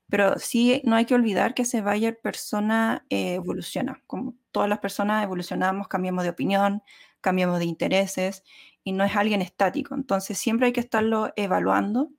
Pero 0.09 0.37
sí, 0.41 0.83
no 0.85 0.97
hay 0.97 1.05
que 1.05 1.15
olvidar 1.15 1.55
que 1.55 1.63
ese 1.63 1.81
buyer 1.81 2.19
persona 2.21 3.07
eh, 3.09 3.35
evoluciona. 3.35 4.03
Como 4.09 4.35
todas 4.51 4.69
las 4.69 4.81
personas 4.81 5.23
evolucionamos, 5.23 5.87
cambiamos 5.87 6.25
de 6.25 6.31
opinión, 6.31 6.83
cambiamos 7.21 7.61
de 7.61 7.67
intereses 7.67 8.43
y 8.83 8.91
no 8.91 9.05
es 9.05 9.15
alguien 9.15 9.43
estático. 9.43 9.95
Entonces 9.95 10.39
siempre 10.39 10.67
hay 10.67 10.73
que 10.73 10.81
estarlo 10.81 11.33
evaluando 11.37 12.11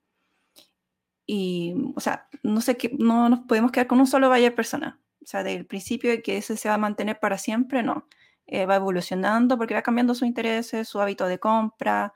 y, 1.25 1.75
o 1.93 1.99
sea, 1.99 2.29
no 2.41 2.61
sé 2.61 2.77
qué, 2.77 2.95
no 2.97 3.27
nos 3.27 3.41
podemos 3.41 3.73
quedar 3.73 3.87
con 3.87 3.99
un 3.99 4.07
solo 4.07 4.29
buyer 4.29 4.55
persona. 4.55 5.01
O 5.21 5.25
sea, 5.25 5.43
del 5.43 5.65
principio 5.65 6.09
de 6.09 6.21
que 6.21 6.37
ese 6.37 6.55
se 6.55 6.69
va 6.69 6.75
a 6.75 6.77
mantener 6.77 7.19
para 7.19 7.37
siempre, 7.37 7.83
no. 7.83 8.07
Eh, 8.47 8.65
va 8.65 8.75
evolucionando 8.75 9.57
porque 9.57 9.73
va 9.73 9.81
cambiando 9.81 10.13
sus 10.13 10.27
intereses, 10.27 10.87
su 10.87 10.99
hábito 10.99 11.27
de 11.27 11.39
compra. 11.39 12.13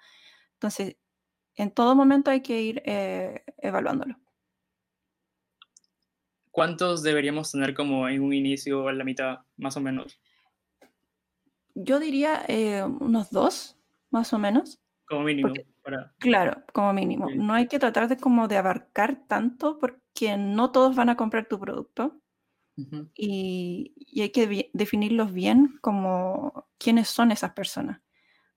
Entonces, 0.54 0.98
en 1.56 1.72
todo 1.72 1.96
momento 1.96 2.32
hay 2.32 2.42
que 2.42 2.62
ir 2.62 2.82
eh, 2.86 3.44
evaluándolo. 3.58 4.16
¿cuántos 6.56 7.04
deberíamos 7.04 7.52
tener 7.52 7.74
como 7.74 8.08
en 8.08 8.24
un 8.24 8.34
inicio 8.34 8.86
o 8.86 8.88
a 8.88 8.94
la 8.94 9.04
mitad, 9.04 9.40
más 9.58 9.76
o 9.76 9.82
menos? 9.82 10.18
Yo 11.76 12.00
diría 12.00 12.44
eh, 12.48 12.82
unos 12.84 13.30
dos, 13.30 13.78
más 14.10 14.32
o 14.32 14.40
menos. 14.40 14.80
Como 15.06 15.24
mínimo. 15.24 15.54
Claro, 16.18 16.64
como 16.74 16.94
mínimo. 16.94 17.28
No 17.36 17.54
hay 17.54 17.68
que 17.68 17.78
tratar 17.78 18.08
de 18.08 18.16
como 18.16 18.48
de 18.48 18.56
abarcar 18.56 19.28
tanto 19.28 19.78
porque 19.78 20.38
no 20.38 20.72
todos 20.72 20.96
van 20.96 21.10
a 21.10 21.18
comprar 21.18 21.46
tu 21.48 21.60
producto. 21.60 22.22
Y, 23.16 23.94
y, 23.98 24.22
hay 24.22 24.30
que 24.32 24.70
definirlos 24.74 25.34
bien 25.34 25.78
como 25.82 26.68
quiénes 26.78 27.08
son 27.08 27.32
esas 27.32 27.54
personas. 27.54 28.02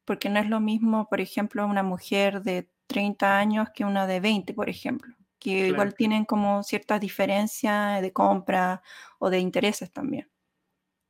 Porque 0.05 0.29
no 0.29 0.41
es 0.41 0.49
lo 0.49 0.61
mismo, 0.61 1.09
por 1.09 1.21
ejemplo, 1.21 1.67
una 1.67 1.83
mujer 1.83 2.43
de 2.43 2.69
30 2.87 3.39
años 3.39 3.69
que 3.75 3.85
una 3.85 4.07
de 4.07 4.21
20, 4.21 4.55
por 4.55 4.69
ejemplo 4.69 5.15
que 5.39 5.69
igual 5.69 5.95
tienen 5.95 6.25
como 6.25 6.63
ciertas 6.63 7.01
diferencias 7.01 8.03
de 8.03 8.13
compra 8.13 8.83
o 9.19 9.31
de 9.31 9.39
intereses 9.39 9.93
también. 9.93 10.29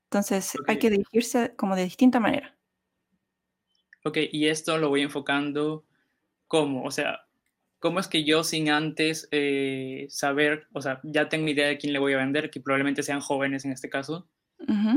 Entonces 0.04 0.54
hay 0.66 0.78
que 0.78 0.90
dirigirse 0.90 1.54
como 1.56 1.76
de 1.76 1.84
distinta 1.84 2.20
manera. 2.20 2.56
Ok, 4.04 4.18
y 4.30 4.46
esto 4.46 4.78
lo 4.78 4.88
voy 4.88 5.02
enfocando 5.02 5.84
cómo, 6.46 6.84
o 6.84 6.90
sea, 6.90 7.27
¿cómo 7.78 8.00
es 8.00 8.08
que 8.08 8.24
yo 8.24 8.44
sin 8.44 8.70
antes 8.70 9.28
eh, 9.30 10.06
saber, 10.10 10.66
o 10.72 10.82
sea, 10.82 11.00
ya 11.02 11.28
tengo 11.28 11.48
idea 11.48 11.68
de 11.68 11.78
quién 11.78 11.92
le 11.92 11.98
voy 11.98 12.12
a 12.14 12.18
vender, 12.18 12.50
que 12.50 12.60
probablemente 12.60 13.02
sean 13.02 13.20
jóvenes 13.20 13.64
en 13.64 13.72
este 13.72 13.88
caso, 13.88 14.28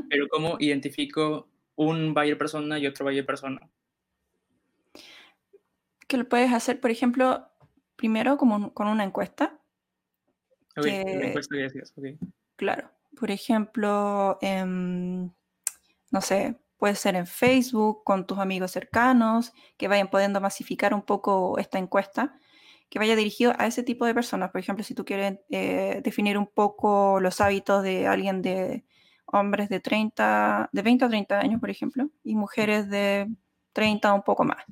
pero 0.10 0.28
cómo 0.30 0.58
identifico 0.60 1.48
un 1.76 2.14
buyer 2.14 2.38
persona 2.38 2.80
y 2.80 2.88
otro 2.88 3.06
buyer 3.06 3.26
persona? 3.26 3.70
Que 6.08 6.18
lo 6.18 6.28
puedes 6.28 6.52
hacer, 6.52 6.80
por 6.80 6.92
ejemplo, 6.92 7.48
primero 7.96 8.38
como 8.38 8.74
con 8.74 8.88
una 8.88 9.04
encuesta. 9.04 9.60
Claro. 12.56 12.92
Por 13.20 13.30
ejemplo, 13.30 14.40
no 14.42 16.22
sé, 16.22 16.60
puede 16.78 16.96
ser 16.96 17.16
en 17.16 17.28
Facebook, 17.28 18.04
con 18.04 18.26
tus 18.26 18.40
amigos 18.40 18.72
cercanos, 18.72 19.54
que 19.78 19.88
vayan 19.88 20.10
pudiendo 20.10 20.42
masificar 20.42 20.94
un 20.94 21.04
poco 21.04 21.60
esta 21.60 21.78
encuesta, 21.78 22.40
que 22.92 23.00
vaya 23.00 23.16
dirigido 23.16 23.54
a 23.58 23.68
ese 23.68 23.84
tipo 23.84 24.06
de 24.06 24.14
personas. 24.14 24.52
Por 24.52 24.60
ejemplo, 24.60 24.84
si 24.84 24.94
tú 24.94 25.06
quieres 25.06 25.40
eh, 25.50 26.02
definir 26.04 26.38
un 26.38 26.46
poco 26.46 27.22
los 27.22 27.40
hábitos 27.40 27.84
de 27.84 28.06
alguien 28.06 28.42
de 28.42 28.84
hombres 29.28 29.70
de 29.70 29.80
30, 29.80 30.70
de 30.74 30.82
20 30.82 31.06
a 31.06 31.10
30 31.10 31.40
años, 31.40 31.62
por 31.62 31.70
ejemplo, 31.70 32.10
y 32.22 32.36
mujeres 32.36 32.90
de 32.90 33.30
30 33.72 34.12
o 34.12 34.16
un 34.18 34.24
poco 34.24 34.44
más. 34.44 34.66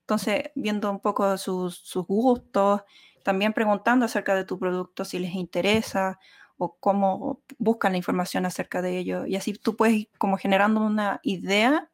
Entonces, 0.00 0.50
viendo 0.56 0.90
un 0.90 0.98
poco 0.98 1.38
sus, 1.38 1.94
gustos, 2.08 2.82
también 3.22 3.52
preguntando 3.52 4.04
acerca 4.04 4.34
de 4.34 4.44
tu 4.44 4.58
producto 4.58 5.04
si 5.04 5.20
les 5.20 5.34
interesa 5.36 6.18
o 6.58 6.76
cómo 6.80 7.44
buscan 7.58 7.92
la 7.92 7.98
información 7.98 8.46
acerca 8.46 8.82
de 8.82 8.98
ello. 8.98 9.26
Y 9.26 9.36
así 9.36 9.52
tú 9.52 9.76
puedes 9.76 9.94
ir 9.94 10.08
como 10.18 10.38
generando 10.38 10.80
una 10.80 11.20
idea 11.22 11.88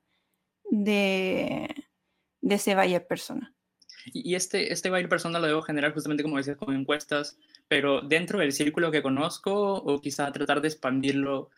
de, 0.70 1.68
de 2.40 2.54
ese 2.54 2.74
buyer 2.74 3.06
persona. 3.06 3.55
Y 4.12 4.34
este, 4.34 4.72
este 4.72 4.90
buyer 4.90 5.08
persona 5.08 5.38
lo 5.38 5.46
debo 5.46 5.62
generar 5.62 5.92
justamente, 5.92 6.22
como 6.22 6.36
decías, 6.36 6.56
con 6.56 6.74
encuestas, 6.74 7.38
pero 7.68 8.00
dentro 8.00 8.38
del 8.38 8.52
círculo 8.52 8.90
que 8.90 9.02
conozco 9.02 9.74
o 9.74 10.00
quizá 10.00 10.30
tratar 10.32 10.60
de 10.60 10.68
expandirlo 10.68 11.50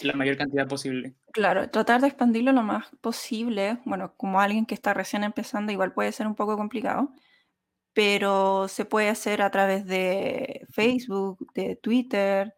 la 0.00 0.14
mayor 0.14 0.36
cantidad 0.36 0.66
posible. 0.66 1.14
Claro, 1.32 1.70
tratar 1.70 2.00
de 2.00 2.08
expandirlo 2.08 2.52
lo 2.52 2.62
más 2.62 2.86
posible. 3.00 3.78
Bueno, 3.84 4.14
como 4.16 4.40
alguien 4.40 4.66
que 4.66 4.74
está 4.74 4.94
recién 4.94 5.22
empezando, 5.22 5.72
igual 5.72 5.92
puede 5.92 6.12
ser 6.12 6.26
un 6.26 6.34
poco 6.34 6.56
complicado, 6.56 7.12
pero 7.92 8.68
se 8.68 8.84
puede 8.84 9.08
hacer 9.08 9.42
a 9.42 9.50
través 9.50 9.86
de 9.86 10.66
Facebook, 10.70 11.46
de 11.54 11.76
Twitter, 11.76 12.54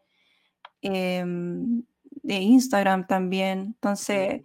em, 0.80 1.82
de 2.22 2.34
Instagram 2.36 3.06
también. 3.06 3.60
Entonces, 3.60 4.42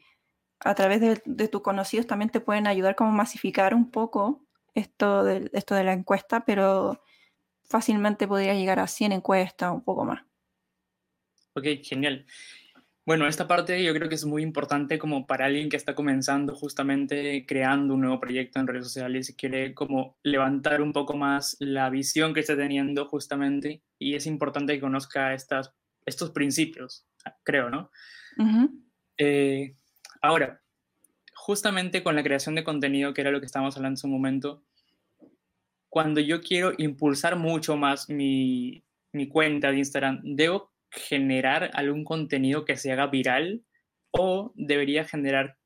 a 0.60 0.76
través 0.76 1.00
de, 1.26 1.48
tus 1.48 1.62
conocidos 1.62 2.08
también 2.08 2.30
te 2.30 2.42
pueden 2.42 2.68
ayudar 2.68 2.96
como 2.96 3.12
masificar 3.12 3.74
un 3.74 3.92
poco 3.92 4.46
esto 4.76 5.24
de, 5.24 5.50
esto 5.54 5.76
de 5.76 5.84
la 5.84 5.94
encuesta, 5.94 6.46
pero 6.46 7.02
fácilmente 7.64 8.28
podría 8.28 8.54
llegar 8.54 8.80
a 8.80 8.88
100 8.88 9.12
encuestas, 9.12 9.72
un 9.72 9.84
poco 9.84 10.06
más. 10.06 10.24
Ok, 11.54 11.66
genial. 11.84 12.26
Bueno, 13.10 13.28
esta 13.28 13.48
parte 13.48 13.84
yo 13.84 13.92
creo 13.96 14.08
que 14.08 14.14
es 14.14 14.26
muy 14.26 14.44
importante 14.44 15.00
como 15.00 15.26
para 15.26 15.46
alguien 15.46 15.70
que 15.70 15.78
está 15.78 15.96
comenzando 15.96 16.54
justamente 16.54 17.44
creando 17.48 17.96
un 17.96 18.02
nuevo 18.02 18.20
proyecto 18.20 18.60
en 18.60 18.68
redes 18.68 18.84
sociales 18.86 19.30
y 19.30 19.36
quiere 19.36 19.74
como 19.74 20.16
levantar 20.22 20.80
un 20.82 20.94
poco 20.94 21.18
más 21.18 21.58
la 21.60 21.90
visión 21.90 22.36
que 22.36 22.42
está 22.42 22.56
teniendo 22.56 23.08
justamente 23.08 23.82
y 23.98 24.14
es 24.14 24.28
importante 24.28 24.74
que 24.74 24.82
conozca 24.82 25.34
estas, 25.34 25.74
estos 26.06 26.30
principios, 26.30 27.08
creo, 27.44 27.72
¿no? 27.72 27.90
Eh, 29.18 29.76
ahora, 30.22 30.62
justamente 31.50 32.04
con 32.04 32.16
la 32.16 32.22
creación 32.22 32.54
de 32.54 32.64
contenido, 32.64 33.12
que 33.12 33.22
era 33.22 33.32
lo 33.32 33.40
que 33.40 33.48
estábamos 33.48 33.76
hablando 33.76 33.94
en 33.94 33.98
su 33.98 34.08
momento, 34.08 34.62
cuando 35.90 36.22
yo 36.22 36.42
quiero 36.42 36.74
impulsar 36.78 37.38
mucho 37.38 37.76
más 37.76 38.08
mi, 38.08 38.84
mi 39.14 39.28
cuenta 39.28 39.72
de 39.72 39.80
Instagram, 39.80 40.22
¿debo 40.24 40.72
generar 40.92 41.72
algún 41.74 42.04
contenido 42.04 42.66
que 42.66 42.78
se 42.78 42.92
haga 42.92 43.08
viral 43.08 43.64
o 44.12 44.52
debería 44.54 45.06
generar 45.06 45.58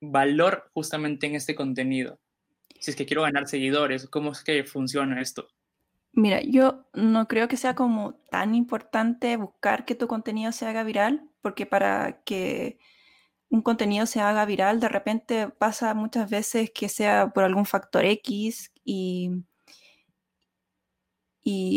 valor 0.00 0.70
justamente 0.72 1.26
en 1.26 1.34
este 1.34 1.56
contenido? 1.56 2.20
Si 2.78 2.92
es 2.92 2.96
que 2.96 3.04
quiero 3.04 3.22
ganar 3.22 3.48
seguidores, 3.48 4.06
¿cómo 4.06 4.30
es 4.30 4.44
que 4.44 4.62
funciona 4.62 5.20
esto? 5.20 5.48
Mira, 6.12 6.42
yo 6.42 6.88
no 6.94 7.26
creo 7.26 7.48
que 7.48 7.56
sea 7.56 7.74
como 7.74 8.14
tan 8.30 8.54
importante 8.54 9.36
buscar 9.36 9.84
que 9.84 9.96
tu 9.96 10.06
contenido 10.06 10.52
se 10.52 10.66
haga 10.66 10.84
viral, 10.84 11.28
porque 11.42 11.66
para 11.66 12.22
que 12.22 12.78
un 13.50 13.62
contenido 13.62 14.06
se 14.06 14.20
haga 14.20 14.44
viral, 14.44 14.80
de 14.80 14.88
repente 14.88 15.48
pasa 15.48 15.94
muchas 15.94 16.30
veces 16.30 16.70
que 16.70 16.88
sea 16.88 17.30
por 17.30 17.44
algún 17.44 17.66
factor 17.66 18.04
X 18.04 18.72
y 18.84 19.44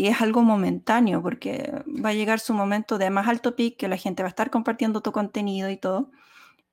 es 0.07 0.21
algo 0.21 0.43
momentáneo 0.43 1.21
porque 1.21 1.71
va 2.03 2.09
a 2.09 2.13
llegar 2.13 2.39
su 2.39 2.53
momento 2.53 2.97
de 2.97 3.09
más 3.09 3.27
alto 3.27 3.55
pic 3.55 3.77
que 3.77 3.87
la 3.87 3.97
gente 3.97 4.23
va 4.23 4.27
a 4.27 4.31
estar 4.31 4.49
compartiendo 4.49 5.01
tu 5.01 5.11
contenido 5.11 5.69
y 5.69 5.77
todo, 5.77 6.11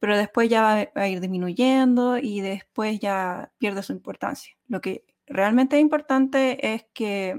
pero 0.00 0.16
después 0.16 0.48
ya 0.48 0.62
va 0.62 0.88
a 0.94 1.08
ir 1.08 1.20
disminuyendo 1.20 2.18
y 2.18 2.40
después 2.40 3.00
ya 3.00 3.52
pierde 3.58 3.82
su 3.82 3.92
importancia. 3.92 4.54
Lo 4.66 4.80
que 4.80 5.04
realmente 5.26 5.76
es 5.76 5.82
importante 5.82 6.74
es 6.74 6.86
que 6.92 7.36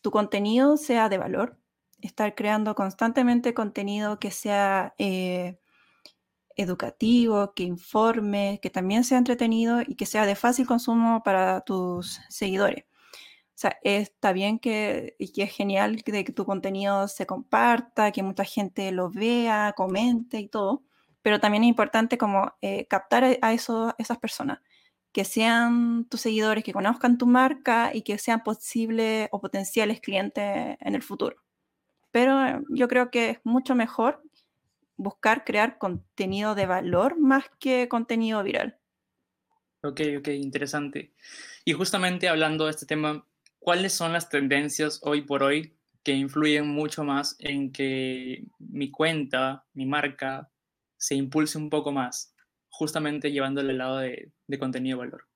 tu 0.00 0.10
contenido 0.10 0.76
sea 0.76 1.08
de 1.08 1.18
valor, 1.18 1.58
estar 2.00 2.34
creando 2.34 2.74
constantemente 2.74 3.54
contenido 3.54 4.18
que 4.18 4.30
sea 4.30 4.94
eh, 4.98 5.58
educativo, 6.56 7.52
que 7.54 7.64
informe, 7.64 8.60
que 8.62 8.70
también 8.70 9.04
sea 9.04 9.18
entretenido 9.18 9.82
y 9.82 9.94
que 9.96 10.06
sea 10.06 10.26
de 10.26 10.34
fácil 10.36 10.66
consumo 10.66 11.22
para 11.22 11.62
tus 11.62 12.20
seguidores 12.28 12.84
sea, 13.62 13.78
está 13.82 14.32
bien 14.32 14.58
que, 14.58 15.16
y 15.18 15.32
que 15.32 15.44
es 15.44 15.52
genial 15.52 16.02
que, 16.04 16.24
tu 16.24 16.44
contenido 16.44 17.08
se 17.08 17.26
comparta, 17.26 18.12
que 18.12 18.22
mucha 18.22 18.44
gente 18.44 18.90
lo 18.92 19.10
vea, 19.10 19.72
comente 19.76 20.38
y 20.40 20.48
todo, 20.48 20.82
pero 21.22 21.40
también 21.40 21.64
es 21.64 21.68
importante 21.68 22.18
como 22.18 22.52
eh, 22.60 22.86
captar 22.88 23.38
a 23.40 23.52
eso, 23.52 23.94
esas 23.98 24.18
personas, 24.18 24.60
que 25.12 25.24
sean 25.24 26.06
tus 26.06 26.20
seguidores, 26.22 26.64
que 26.64 26.72
conozcan 26.72 27.18
tu 27.18 27.26
marca 27.26 27.90
y 27.94 28.02
que 28.02 28.18
sean 28.18 28.42
posibles 28.42 29.28
o 29.32 29.40
potenciales 29.40 30.00
clientes 30.00 30.76
en 30.80 30.94
el 30.94 31.02
futuro. 31.02 31.36
Pero 32.10 32.62
yo 32.70 32.88
creo 32.88 33.10
que 33.10 33.30
es 33.30 33.38
mucho 33.44 33.74
mejor 33.74 34.22
buscar 34.96 35.44
crear 35.44 35.78
contenido 35.78 36.54
de 36.54 36.66
valor 36.66 37.18
más 37.18 37.44
que 37.58 37.88
contenido 37.88 38.42
viral. 38.42 38.78
Ok, 39.82 40.00
ok, 40.18 40.28
interesante. 40.28 41.12
Y 41.64 41.72
justamente 41.72 42.28
hablando 42.28 42.66
de 42.66 42.70
este 42.70 42.86
tema, 42.86 43.26
¿cuáles 43.58 43.92
son 43.92 44.12
las 44.12 44.28
tendencias 44.28 45.00
hoy 45.02 45.22
por 45.22 45.42
hoy 45.42 45.76
que 46.04 46.12
influyen 46.12 46.68
mucho 46.68 47.04
más 47.04 47.36
en 47.38 47.72
que 47.72 48.44
mi 48.58 48.90
cuenta, 48.90 49.64
mi 49.72 49.86
marca, 49.86 50.50
se 50.96 51.16
impulse 51.16 51.58
un 51.58 51.68
poco 51.68 51.90
más, 51.90 52.34
justamente 52.68 53.32
llevándole 53.32 53.72
el 53.72 53.78
lado 53.78 53.98
de, 53.98 54.32
contenido 54.58 54.98
de 54.98 55.06
valor? 55.06 55.28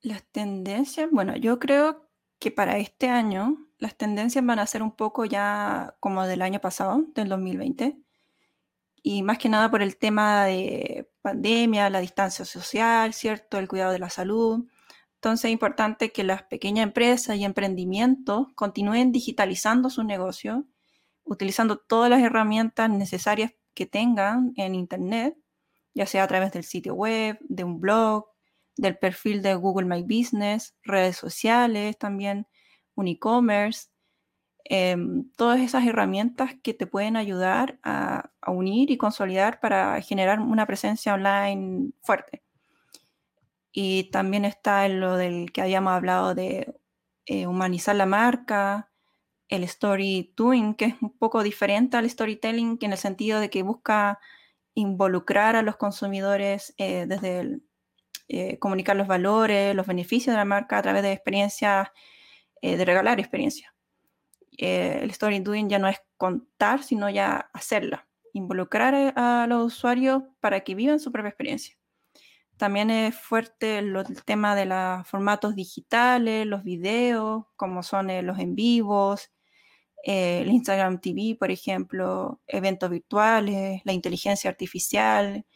Las 0.00 0.24
tendencias, 0.32 1.08
bueno, 1.10 1.36
yo 1.36 1.58
creo 1.58 2.10
que 2.40 2.50
para 2.50 2.78
este 2.78 3.08
año 3.08 3.67
las 3.78 3.96
tendencias 3.96 4.44
van 4.44 4.58
a 4.58 4.66
ser 4.66 4.82
un 4.82 4.92
poco 4.92 5.24
ya 5.24 5.96
como 6.00 6.26
del 6.26 6.42
año 6.42 6.60
pasado, 6.60 7.04
del 7.14 7.28
2020, 7.28 7.98
y 9.02 9.22
más 9.22 9.38
que 9.38 9.48
nada 9.48 9.70
por 9.70 9.82
el 9.82 9.96
tema 9.96 10.44
de 10.44 11.10
pandemia, 11.22 11.88
la 11.90 12.00
distancia 12.00 12.44
social, 12.44 13.14
¿cierto? 13.14 13.58
El 13.58 13.68
cuidado 13.68 13.92
de 13.92 13.98
la 13.98 14.10
salud. 14.10 14.66
Entonces 15.14 15.46
es 15.46 15.52
importante 15.52 16.12
que 16.12 16.24
las 16.24 16.42
pequeñas 16.42 16.84
empresas 16.84 17.36
y 17.36 17.44
emprendimientos 17.44 18.48
continúen 18.54 19.12
digitalizando 19.12 19.90
su 19.90 20.04
negocio, 20.04 20.66
utilizando 21.24 21.78
todas 21.78 22.10
las 22.10 22.22
herramientas 22.22 22.90
necesarias 22.90 23.52
que 23.74 23.86
tengan 23.86 24.52
en 24.56 24.74
Internet, 24.74 25.36
ya 25.94 26.06
sea 26.06 26.24
a 26.24 26.28
través 26.28 26.52
del 26.52 26.64
sitio 26.64 26.94
web, 26.94 27.38
de 27.40 27.64
un 27.64 27.80
blog, 27.80 28.26
del 28.76 28.96
perfil 28.98 29.42
de 29.42 29.54
Google 29.54 29.86
My 29.86 30.02
Business, 30.02 30.76
redes 30.82 31.16
sociales 31.16 31.98
también, 31.98 32.46
un 32.98 33.08
e-commerce, 33.08 33.88
Em, 34.70 35.30
todas 35.36 35.60
esas 35.60 35.86
herramientas 35.86 36.54
que 36.62 36.74
te 36.74 36.86
pueden 36.86 37.16
ayudar 37.16 37.78
a, 37.82 38.30
unir 38.46 38.90
y 38.90 38.96
consolidar 38.98 39.60
para 39.60 40.00
generar 40.02 40.40
una 40.40 40.66
presencia 40.66 41.14
online 41.14 41.92
fuerte. 42.02 42.42
Y 43.72 44.10
también 44.10 44.44
está 44.44 44.88
lo 44.88 45.16
del 45.16 45.52
que 45.52 45.62
habíamos 45.62 45.92
hablado 45.92 46.34
de 46.34 46.74
eh, 47.26 47.46
humanizar 47.46 47.96
la 47.96 48.06
marca, 48.06 48.90
el 49.48 49.64
story 49.64 50.32
doing, 50.36 50.74
que 50.74 50.86
es 50.86 50.94
un 51.02 51.16
poco 51.16 51.42
diferente 51.42 51.96
al 51.96 52.08
storytelling, 52.08 52.78
en 52.80 52.92
el 52.92 52.98
sentido 52.98 53.40
de 53.40 53.50
que 53.50 53.62
busca 53.62 54.18
involucrar 54.74 55.56
a 55.56 55.62
los 55.62 55.76
consumidores 55.76 56.74
eh, 56.78 57.06
desde 57.06 57.60
eh, 58.28 58.58
comunicar 58.58 58.96
los 58.96 59.08
valores, 59.08 59.74
los 59.74 59.86
beneficios 59.86 60.34
de 60.34 60.38
la 60.38 60.44
marca 60.44 60.78
a 60.78 60.82
través 60.82 61.02
de 61.02 61.12
experiencias, 61.12 61.88
de 62.62 62.84
regalar 62.84 63.20
experiencias. 63.20 63.72
el 64.58 65.10
story 65.10 65.40
doing 65.40 65.68
ya 65.68 65.78
no 65.78 65.88
es 65.88 65.98
contar, 66.16 66.82
sino 66.82 67.08
ya 67.10 67.50
hacerla, 67.52 68.08
involucrar 68.32 69.14
a 69.16 69.46
los 69.48 69.74
usuarios 69.74 70.22
para 70.40 70.60
que 70.60 70.74
vivan 70.74 71.00
su 71.00 71.12
propia 71.12 71.30
experiencia. 71.30 71.78
También 72.58 72.90
es 72.90 73.14
fuerte 73.14 73.78
el, 73.78 73.94
tema 74.24 74.56
de 74.56 74.66
los 74.66 75.06
formatos 75.06 75.54
digitales, 75.54 76.44
los 76.44 76.64
videos, 76.64 77.44
como 77.54 77.84
son 77.84 78.10
eh, 78.10 78.20
los 78.22 78.40
en 78.40 78.56
vivos, 78.56 79.30
eh, 80.04 80.40
el 80.40 80.50
Instagram 80.50 81.00
TV, 81.00 81.36
por 81.38 81.52
ejemplo, 81.52 82.40
eventos 82.48 82.90
virtuales, 82.90 83.80
la 83.84 83.92
inteligencia 83.92 84.50
artificial 84.50 85.46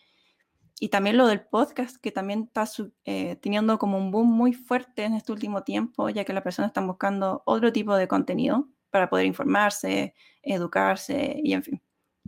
y 0.83 0.89
también 0.89 1.17
lo 1.17 1.29
del 1.29 1.43
podcast, 1.43 1.99
que 1.99 2.11
también 2.11 2.49
está 2.49 2.65
eh, 3.05 3.37
teniendo 3.37 3.79
como 3.79 3.99
un 3.99 4.11
boom 4.11 4.29
muy 4.29 4.53
fuerte 4.53 5.05
en 5.05 5.15
este 5.15 5.31
último 5.31 5.63
tiempo, 5.63 6.11
ya 6.11 6.25
que 6.25 6.33
las 6.33 6.43
personas 6.43 6.71
están 6.71 6.89
buscando 6.89 7.45
otro 7.47 7.73
tipo 7.73 7.95
de 7.95 8.09
contenido 8.09 8.69
para 8.91 9.09
poder 9.09 9.27
informarse, 9.27 10.13
educarse 10.43 11.37
y 11.41 11.53
en 11.53 11.63
fin. 11.63 11.83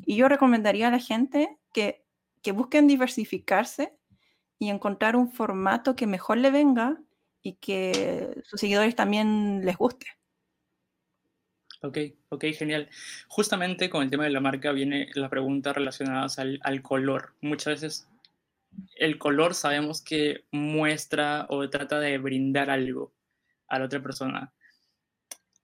Y 0.07 0.15
yo 0.15 0.29
recomendaría 0.29 0.87
a 0.87 0.93
la 0.93 1.01
gente 1.01 1.59
que, 1.73 2.05
que 2.43 2.53
busquen 2.53 2.87
diversificarse 2.87 3.93
y 4.61 4.69
encontrar 4.69 5.17
un 5.17 5.33
formato 5.33 5.97
que 5.97 6.07
mejor 6.07 6.39
le 6.39 6.53
venga 6.53 7.03
y 7.43 7.55
que 7.55 8.41
sus 8.45 8.61
seguidores 8.61 8.95
también 8.95 9.65
les 9.65 9.77
guste. 9.77 10.07
Ok, 11.83 11.99
ok, 12.29 12.45
genial. 12.57 12.89
Justamente 13.27 13.91
con 13.91 14.05
el 14.05 14.11
tema 14.11 14.23
de 14.23 14.31
la 14.31 14.39
marca 14.39 14.71
viene 14.71 15.09
la 15.15 15.29
pregunta 15.29 15.73
relacionada 15.73 16.29
al, 16.37 16.61
al 16.63 16.83
color. 16.83 17.35
Muchas 17.41 17.83
veces 17.83 18.09
el 18.97 19.19
color 19.19 19.55
sabemos 19.55 20.03
que 20.03 20.45
muestra 20.51 21.47
o 21.49 21.69
trata 21.71 22.01
de 22.01 22.19
brindar 22.19 22.71
algo 22.71 23.13
a 23.69 23.79
la 23.79 23.87
otra 23.87 24.03
persona. 24.03 24.53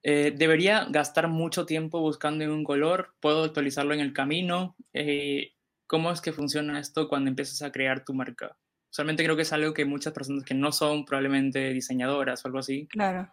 Eh, 0.02 0.33
¿Debería 0.37 0.87
gastar 0.88 1.29
mucho 1.29 1.67
tiempo 1.67 2.00
buscando 2.00 2.45
en 2.45 2.50
un 2.50 2.64
color? 2.64 3.14
¿Puedo 3.21 3.45
actualizarlo 3.45 3.93
en 3.95 4.00
el 4.00 4.12
camino? 4.12 4.76
Eh, 4.93 5.52
¿Cómo 5.87 6.11
es 6.11 6.21
que 6.21 6.33
funciona 6.33 6.81
esto 6.81 7.09
cuando 7.09 7.29
empiezas 7.29 7.62
a 7.62 7.73
crear 7.73 8.05
tu 8.05 8.14
marca? 8.14 8.57
Solamente 8.88 9.25
creo 9.25 9.37
que 9.37 9.43
es 9.43 9.52
algo 9.52 9.75
que 9.75 9.85
muchas 9.85 10.12
personas 10.12 10.45
que 10.45 10.55
no 10.55 10.73
son 10.73 11.05
probablemente 11.05 11.73
diseñadoras 11.73 12.45
o 12.45 12.49
algo 12.49 12.59
así. 12.59 12.88
Claro. 12.88 13.33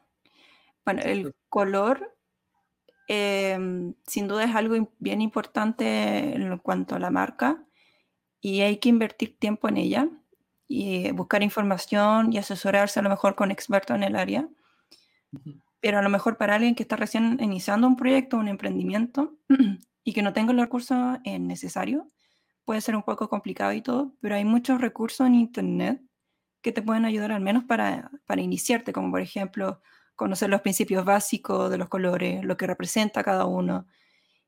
Bueno, 0.85 1.01
el 1.03 1.33
color 1.49 2.15
em, 3.07 3.93
sin 4.05 4.27
duda 4.27 4.43
es 4.43 4.55
algo 4.55 4.93
bien 4.99 5.21
importante 5.21 6.35
en 6.35 6.57
cuanto 6.59 6.95
a 6.95 6.99
la 6.99 7.09
marca 7.09 7.66
y 8.47 8.61
hay 8.61 8.77
que 8.77 8.87
invertir 8.87 9.37
tiempo 9.37 9.67
en 9.67 9.75
ella 9.75 10.09
y 10.69 11.11
buscar 11.11 11.43
información 11.43 12.31
y 12.31 12.37
asesorarse 12.37 12.97
a 12.97 13.03
lo 13.03 13.09
mejor 13.09 13.35
con 13.35 13.51
expertos 13.51 13.93
en 13.97 14.03
el 14.03 14.15
área. 14.15 14.47
Pero 15.81 15.99
a 15.99 16.01
lo 16.01 16.07
mejor 16.07 16.37
para 16.37 16.55
alguien 16.55 16.73
que 16.73 16.83
está 16.83 16.95
recién 16.95 17.39
iniciando 17.41 17.87
un 17.87 17.97
proyecto, 17.97 18.37
un 18.37 18.47
emprendimiento 18.47 19.35
y 20.05 20.13
que 20.13 20.21
no 20.21 20.31
tenga 20.31 20.53
los 20.53 20.63
recursos 20.63 21.17
necesarios, 21.25 22.05
puede 22.63 22.79
ser 22.79 22.95
un 22.95 23.03
poco 23.03 23.27
complicado 23.27 23.73
y 23.73 23.81
todo, 23.81 24.15
pero 24.21 24.35
hay 24.35 24.45
muchos 24.45 24.79
recursos 24.79 25.27
en 25.27 25.35
Internet 25.35 26.01
que 26.61 26.71
te 26.71 26.81
pueden 26.81 27.03
ayudar 27.03 27.33
al 27.33 27.41
menos 27.41 27.65
para, 27.65 28.11
para 28.25 28.41
iniciarte, 28.41 28.93
como 28.93 29.11
por 29.11 29.19
ejemplo 29.19 29.81
conocer 30.15 30.49
los 30.49 30.61
principios 30.61 31.03
básicos 31.03 31.69
de 31.69 31.77
los 31.77 31.89
colores, 31.89 32.45
lo 32.45 32.55
que 32.55 32.65
representa 32.65 33.25
cada 33.25 33.43
uno 33.43 33.87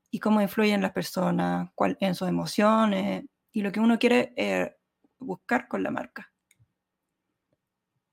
y 0.09 0.19
cómo 0.19 0.39
influyen 0.39 0.81
las 0.81 0.93
personas 0.93 1.69
cuál, 1.75 1.97
en 1.99 2.15
sus 2.15 2.29
emociones 2.29 3.25
y 3.60 3.62
lo 3.62 3.74
que 3.74 3.82
uno 3.82 4.00
quiere 4.00 4.32
eh, 4.38 4.74
buscar 5.19 5.67
con 5.67 5.84
la 5.84 5.91
marca. 5.91 6.32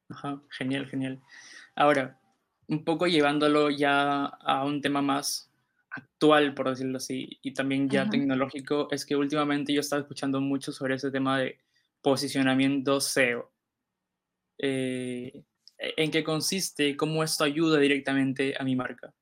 Ajá, 0.09 0.43
genial, 0.51 0.87
genial. 0.89 1.21
Ahora, 1.77 2.19
un 2.67 2.85
poco 2.85 3.07
llevándolo 3.07 3.71
ya 3.71 4.25
a 4.25 4.65
un 4.65 4.81
tema 4.81 5.03
más 5.03 5.49
actual, 5.91 6.53
por 6.53 6.69
decirlo 6.69 6.97
así, 6.97 7.39
y 7.43 7.55
también 7.55 7.89
ya 7.89 8.11
tecnológico, 8.11 8.89
es 8.91 9.07
que 9.07 9.15
últimamente 9.15 9.73
yo 9.73 9.83
estaba 9.83 10.03
escuchando 10.03 10.41
mucho 10.41 10.73
sobre 10.73 10.97
ese 10.97 11.13
tema 11.13 11.39
de 11.39 11.61
posicionamiento 12.03 13.01
SEO. 13.01 13.53
Eh, 14.59 15.45
¿En 15.79 16.11
qué 16.11 16.25
consiste? 16.25 16.97
¿Cómo 16.97 17.23
esto 17.23 17.45
ayuda 17.45 17.79
directamente 17.79 18.57
a 18.59 18.65
mi 18.65 18.75
marca? 18.75 19.15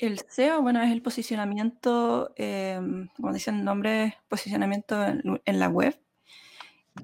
El 0.00 0.18
SEO, 0.28 0.62
bueno, 0.62 0.80
es 0.80 0.90
el 0.90 1.02
posicionamiento, 1.02 2.32
em, 2.36 3.08
como 3.16 3.34
dice 3.34 3.50
el 3.50 3.62
nombre, 3.62 4.16
posicionamiento 4.28 4.96
en, 5.04 5.58
la 5.58 5.68
web. 5.68 6.00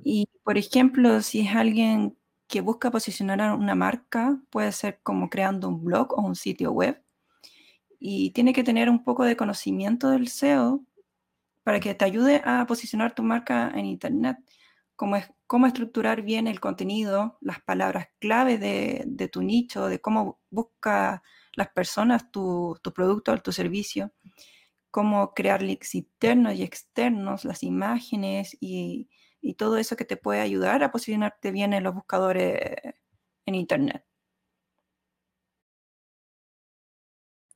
Y, 0.03 0.29
por 0.43 0.57
ejemplo, 0.57 1.21
si 1.21 1.41
es 1.41 1.55
alguien 1.55 2.17
que 2.49 2.63
busca 2.63 2.91
posicionar 2.91 3.53
una 3.55 3.75
marca, 3.75 4.41
puede 4.49 4.73
ser 4.73 5.01
como 5.03 5.29
creando 5.29 5.69
un 5.69 5.85
blog 5.85 6.15
o 6.19 6.23
un 6.23 6.37
sitio 6.37 6.73
web 6.73 7.03
y 7.99 8.31
tiene 8.31 8.55
que 8.55 8.65
tener 8.65 8.89
un 8.89 9.05
poco 9.05 9.25
de 9.25 9.37
conocimiento 9.37 10.09
del 10.11 10.29
SEO 10.29 10.83
para 11.65 11.81
que 11.81 11.95
te 11.95 12.05
ayude 12.07 12.43
a 12.47 12.67
posicionar 12.67 13.15
tu 13.15 13.23
marca 13.23 13.71
en 13.75 13.85
Internet, 13.85 14.39
cómo, 14.97 15.17
es, 15.17 15.31
cómo 15.47 15.67
estructurar 15.67 16.23
bien 16.23 16.47
el 16.47 16.61
contenido, 16.61 17.37
las 17.43 17.61
palabras 17.61 18.09
clave 18.21 18.57
de, 18.59 19.29
tu 19.29 19.43
nicho, 19.43 19.87
de 19.89 20.01
cómo 20.01 20.41
busca 20.51 21.23
las 21.57 21.69
personas 21.71 22.31
tu, 22.31 22.79
tu 22.83 22.93
producto 22.93 23.37
tu 23.39 23.53
servicio, 23.53 24.13
cómo 24.91 25.35
crear 25.35 25.63
links 25.63 25.95
internos 25.95 26.55
y 26.55 26.63
externos, 26.63 27.45
las 27.45 27.63
imágenes 27.63 28.57
y, 28.61 29.11
y 29.41 29.55
todo 29.55 29.79
eso 29.79 29.97
que 29.97 30.05
te 30.05 30.17
puede 30.17 30.41
ayudar 30.41 30.83
a 30.83 30.93
posicionarte 30.93 31.51
bien 31.51 31.73
en 31.73 31.85
los 31.85 31.95
buscadores 31.95 32.61
en 33.47 33.55
Internet. 33.55 34.05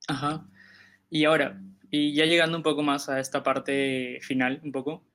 Ajá. 0.07 0.47
Y 1.09 1.25
ahora, 1.25 1.61
y 1.89 2.13
ya 2.13 2.25
llegando 2.25 2.57
un 2.57 2.63
poco 2.63 2.83
más 2.83 3.09
a 3.09 3.19
esta 3.19 3.43
parte 3.43 4.19
final, 4.21 4.61
un 4.63 4.71
poco, 4.71 5.05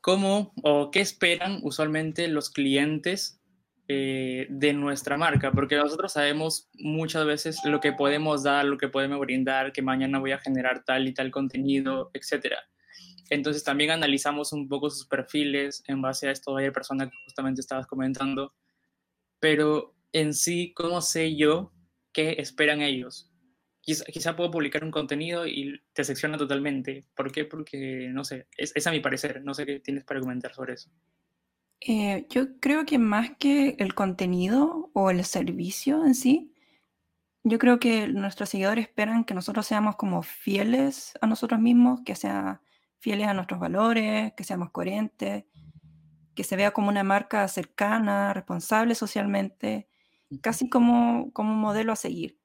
¿cómo 0.00 0.52
o 0.62 0.90
qué 0.90 1.00
esperan 1.00 1.60
usualmente 1.62 2.28
los 2.28 2.50
clientes 2.50 3.37
eh, 3.88 4.46
de 4.50 4.72
nuestra 4.72 5.16
marca? 5.16 5.50
Porque 5.50 5.76
nosotros 5.76 6.12
sabemos 6.12 6.68
muchas 6.74 7.26
veces 7.26 7.60
lo 7.64 7.80
que 7.80 7.92
podemos 7.92 8.42
dar, 8.42 8.64
lo 8.64 8.78
que 8.78 8.88
podemos 8.88 9.18
brindar, 9.18 9.72
que 9.72 9.82
mañana 9.82 10.18
voy 10.18 10.32
a 10.32 10.38
generar 10.38 10.84
tal 10.84 11.08
y 11.08 11.14
tal 11.14 11.30
contenido, 11.30 12.10
etc. 12.14 12.54
Entonces 13.30 13.64
también 13.64 13.90
analizamos 13.90 14.52
un 14.52 14.68
poco 14.68 14.90
sus 14.90 15.06
perfiles 15.06 15.82
en 15.88 16.00
base 16.00 16.28
a 16.28 16.32
esto 16.32 16.54
de 16.54 16.70
persona 16.70 17.08
que 17.08 17.16
justamente 17.24 17.60
estabas 17.60 17.86
comentando. 17.86 18.54
Pero 19.40 19.94
en 20.12 20.34
sí, 20.34 20.72
¿cómo 20.74 21.00
sé 21.00 21.36
yo 21.36 21.72
qué 22.12 22.36
esperan 22.38 22.82
ellos? 22.82 23.28
quizá, 24.12 24.36
puedo 24.36 24.50
publicar 24.50 24.84
un 24.84 24.90
contenido 24.90 25.46
y 25.46 25.80
te 25.94 26.04
secciona 26.04 26.36
totalmente. 26.36 27.06
¿Por 27.14 27.32
qué? 27.32 27.44
Porque, 27.44 28.08
no 28.12 28.24
sé, 28.24 28.46
es, 28.56 28.86
a 28.86 28.90
mi 28.90 29.00
parecer. 29.00 29.42
No 29.42 29.54
sé 29.54 29.64
qué 29.64 29.80
tienes 29.80 30.04
para 30.04 30.20
comentar 30.20 30.54
sobre 30.54 30.74
eso. 30.74 30.90
Eh, 31.80 32.26
yo 32.30 32.58
creo 32.60 32.84
que 32.84 32.98
más 32.98 33.30
que 33.38 33.76
el 33.78 33.94
contenido 33.94 34.90
o 34.94 35.10
el 35.10 35.24
servicio 35.24 36.04
en 36.04 36.14
sí, 36.14 36.52
yo 37.44 37.58
creo 37.58 37.78
que 37.78 38.08
nuestros 38.08 38.50
seguidores 38.50 38.86
esperan 38.86 39.24
que 39.24 39.34
nosotros 39.34 39.66
seamos 39.66 39.96
como 39.96 40.22
fieles 40.22 41.14
a 41.20 41.26
nosotros 41.26 41.60
mismos, 41.60 42.00
que 42.04 42.14
sean 42.16 42.60
fieles 43.00 43.28
a 43.28 43.34
nuestros 43.34 43.60
valores, 43.60 44.32
que 44.34 44.44
seamos 44.44 44.70
coherentes, 44.70 45.44
que 46.34 46.44
se 46.44 46.56
vea 46.56 46.72
como 46.72 46.88
una 46.88 47.04
marca 47.04 47.46
cercana, 47.48 48.34
responsable 48.34 48.94
socialmente, 48.94 49.88
casi 50.42 50.68
como, 50.68 51.32
como 51.32 51.52
un 51.52 51.60
modelo 51.60 51.92
a 51.92 51.96
seguir. 51.96 52.38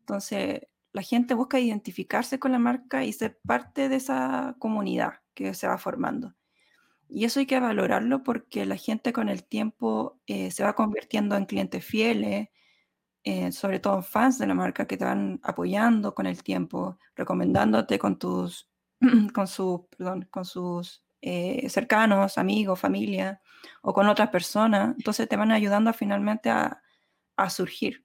Entonces, 0.00 0.62
la 0.92 1.02
gente 1.02 1.34
busca 1.34 1.60
identificarse 1.60 2.38
con 2.38 2.52
la 2.52 2.58
marca 2.58 3.04
y 3.04 3.12
ser 3.12 3.38
parte 3.46 3.88
de 3.88 3.96
esa 3.96 4.56
comunidad 4.58 5.20
que 5.34 5.54
se 5.54 5.68
va 5.68 5.78
formando. 5.78 6.34
Y 7.08 7.24
eso 7.24 7.40
hay 7.40 7.46
que 7.46 7.58
valorarlo 7.60 8.22
porque 8.22 8.66
la 8.66 8.76
gente 8.76 9.12
con 9.12 9.28
el 9.28 9.44
tiempo 9.44 10.20
eh, 10.26 10.50
se 10.50 10.62
va 10.62 10.74
convirtiendo 10.74 11.36
en 11.36 11.46
clientes 11.46 11.84
fieles, 11.84 12.48
eh, 13.24 13.52
sobre 13.52 13.80
todo 13.80 13.96
en 13.96 14.02
fans 14.04 14.38
de 14.38 14.46
la 14.46 14.54
marca 14.54 14.86
que 14.86 14.96
te 14.96 15.04
van 15.04 15.40
apoyando 15.42 16.14
con 16.14 16.26
el 16.26 16.42
tiempo, 16.42 16.98
recomendándote 17.16 17.98
con 17.98 18.18
tus, 18.18 18.70
con 19.34 19.46
con 20.30 20.44
sus 20.44 21.02
eh, 21.22 21.68
cercanos, 21.68 22.38
amigos, 22.38 22.78
familia 22.78 23.40
o 23.82 23.92
con 23.92 24.08
otras 24.08 24.28
personas. 24.28 24.94
Entonces 24.96 25.28
te 25.28 25.36
van 25.36 25.50
ayudando 25.52 25.92
finalmente 25.92 26.50
a, 26.50 26.82
a 27.36 27.50
surgir. 27.50 28.04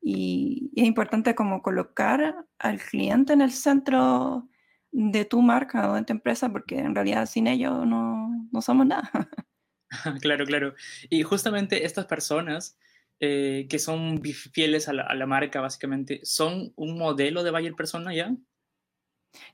Y 0.00 0.70
es 0.76 0.84
importante 0.84 1.34
como 1.34 1.62
colocar 1.62 2.46
al 2.58 2.78
cliente 2.78 3.32
en 3.32 3.40
el 3.40 3.52
centro 3.52 4.48
de 4.96 5.24
tu 5.24 5.42
marca 5.42 5.90
o 5.90 5.94
de 5.94 6.04
tu 6.04 6.12
empresa, 6.12 6.48
porque 6.50 6.78
en 6.78 6.94
realidad 6.94 7.26
sin 7.26 7.48
ellos 7.48 7.86
no, 7.86 8.48
no 8.50 8.62
somos 8.62 8.86
nada. 8.86 9.10
claro, 10.20 10.44
claro. 10.46 10.74
Y 11.10 11.22
justamente 11.22 11.84
estas 11.84 12.06
personas 12.06 12.78
eh, 13.20 13.66
que 13.68 13.78
son 13.78 14.20
fieles 14.52 14.88
a 14.88 14.92
la, 14.92 15.26
marca, 15.26 15.60
básicamente, 15.60 16.20
¿son 16.24 16.72
un 16.76 16.98
modelo 16.98 17.42
de 17.42 17.50
Bayer 17.50 17.74
Persona 17.74 18.14
ya? 18.14 18.34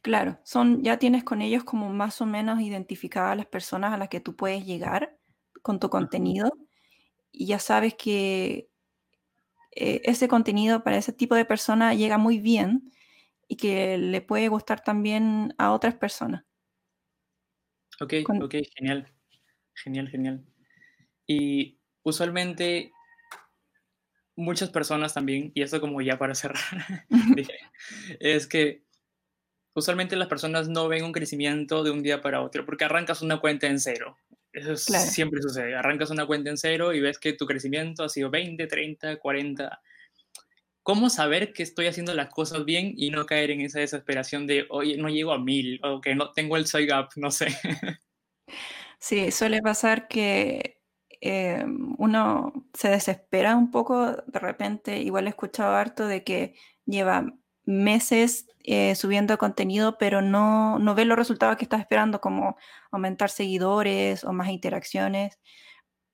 Claro, 0.02 0.38
son, 0.44 0.82
ya 0.82 0.98
tienes 0.98 1.24
con 1.24 1.40
ellos 1.40 1.64
como 1.64 1.90
más 1.90 2.20
o 2.20 2.26
menos 2.26 2.60
identificadas 2.60 3.36
las 3.36 3.46
personas 3.46 3.92
a 3.92 3.96
las 3.96 4.08
que 4.08 4.20
tú 4.20 4.36
puedes 4.36 4.66
llegar 4.66 5.16
con 5.62 5.80
tu 5.80 5.88
contenido 5.88 6.52
y 7.32 7.46
ya 7.46 7.58
sabes 7.58 7.94
que 7.94 8.68
eh, 9.72 10.02
ese 10.04 10.28
contenido 10.28 10.82
para 10.82 10.98
ese 10.98 11.12
tipo 11.12 11.34
de 11.34 11.44
persona 11.44 11.94
llega 11.94 12.18
muy 12.18 12.40
bien 12.40 12.92
y 13.50 13.56
que 13.56 13.98
le 13.98 14.20
puede 14.20 14.46
gustar 14.46 14.84
también 14.84 15.54
a 15.58 15.72
otras 15.72 15.96
personas. 15.96 16.44
Ok, 18.00 18.14
ok, 18.40 18.54
genial. 18.76 19.12
Genial, 19.74 20.08
genial. 20.08 20.44
Y 21.26 21.80
usualmente 22.04 22.92
muchas 24.36 24.70
personas 24.70 25.14
también, 25.14 25.50
y 25.52 25.62
esto 25.62 25.80
como 25.80 26.00
ya 26.00 26.16
para 26.16 26.36
cerrar, 26.36 26.62
es 28.20 28.46
que 28.46 28.84
usualmente 29.74 30.14
las 30.14 30.28
personas 30.28 30.68
no 30.68 30.86
ven 30.86 31.02
un 31.02 31.12
crecimiento 31.12 31.82
de 31.82 31.90
un 31.90 32.04
día 32.04 32.20
para 32.20 32.42
otro, 32.42 32.64
porque 32.64 32.84
arrancas 32.84 33.20
una 33.20 33.40
cuenta 33.40 33.66
en 33.66 33.80
cero. 33.80 34.16
Eso 34.52 34.76
siempre 34.76 35.42
sucede. 35.42 35.74
Arrancas 35.74 36.10
una 36.10 36.26
cuenta 36.26 36.50
en 36.50 36.56
cero 36.56 36.92
y 36.92 37.00
ves 37.00 37.18
que 37.18 37.32
tu 37.32 37.46
crecimiento 37.46 38.04
ha 38.04 38.08
sido 38.08 38.30
20, 38.30 38.68
30, 38.68 39.16
40. 39.16 39.82
¿Cómo 40.82 41.10
saber 41.10 41.52
que 41.52 41.62
estoy 41.62 41.86
haciendo 41.86 42.14
las 42.14 42.30
cosas 42.30 42.64
bien 42.64 42.94
y 42.96 43.10
no 43.10 43.26
caer 43.26 43.50
en 43.50 43.60
esa 43.60 43.80
desesperación 43.80 44.46
de, 44.46 44.66
oye, 44.70 44.96
no 44.96 45.08
llego 45.08 45.32
a 45.32 45.38
mil 45.38 45.80
o 45.84 46.00
que 46.00 46.14
no 46.14 46.32
tengo 46.32 46.56
el 46.56 46.66
soy 46.66 46.86
gap, 46.86 47.10
no 47.16 47.30
sé? 47.30 47.48
Sí, 48.98 49.30
suele 49.30 49.62
pasar 49.62 50.08
que 50.08 50.80
eh, 51.20 51.64
uno 51.98 52.52
se 52.74 52.88
desespera 52.90 53.56
un 53.56 53.70
poco 53.70 54.12
de 54.26 54.38
repente. 54.38 55.00
Igual 55.00 55.26
he 55.26 55.30
escuchado 55.30 55.74
harto 55.74 56.06
de 56.06 56.24
que 56.24 56.54
lleva 56.86 57.32
meses 57.64 58.46
eh, 58.64 58.94
subiendo 58.94 59.38
contenido, 59.38 59.96
pero 59.98 60.22
no, 60.22 60.78
no 60.78 60.94
ve 60.94 61.04
los 61.04 61.18
resultados 61.18 61.56
que 61.56 61.64
está 61.64 61.78
esperando, 61.78 62.20
como 62.20 62.56
aumentar 62.90 63.30
seguidores 63.30 64.24
o 64.24 64.32
más 64.32 64.48
interacciones. 64.50 65.38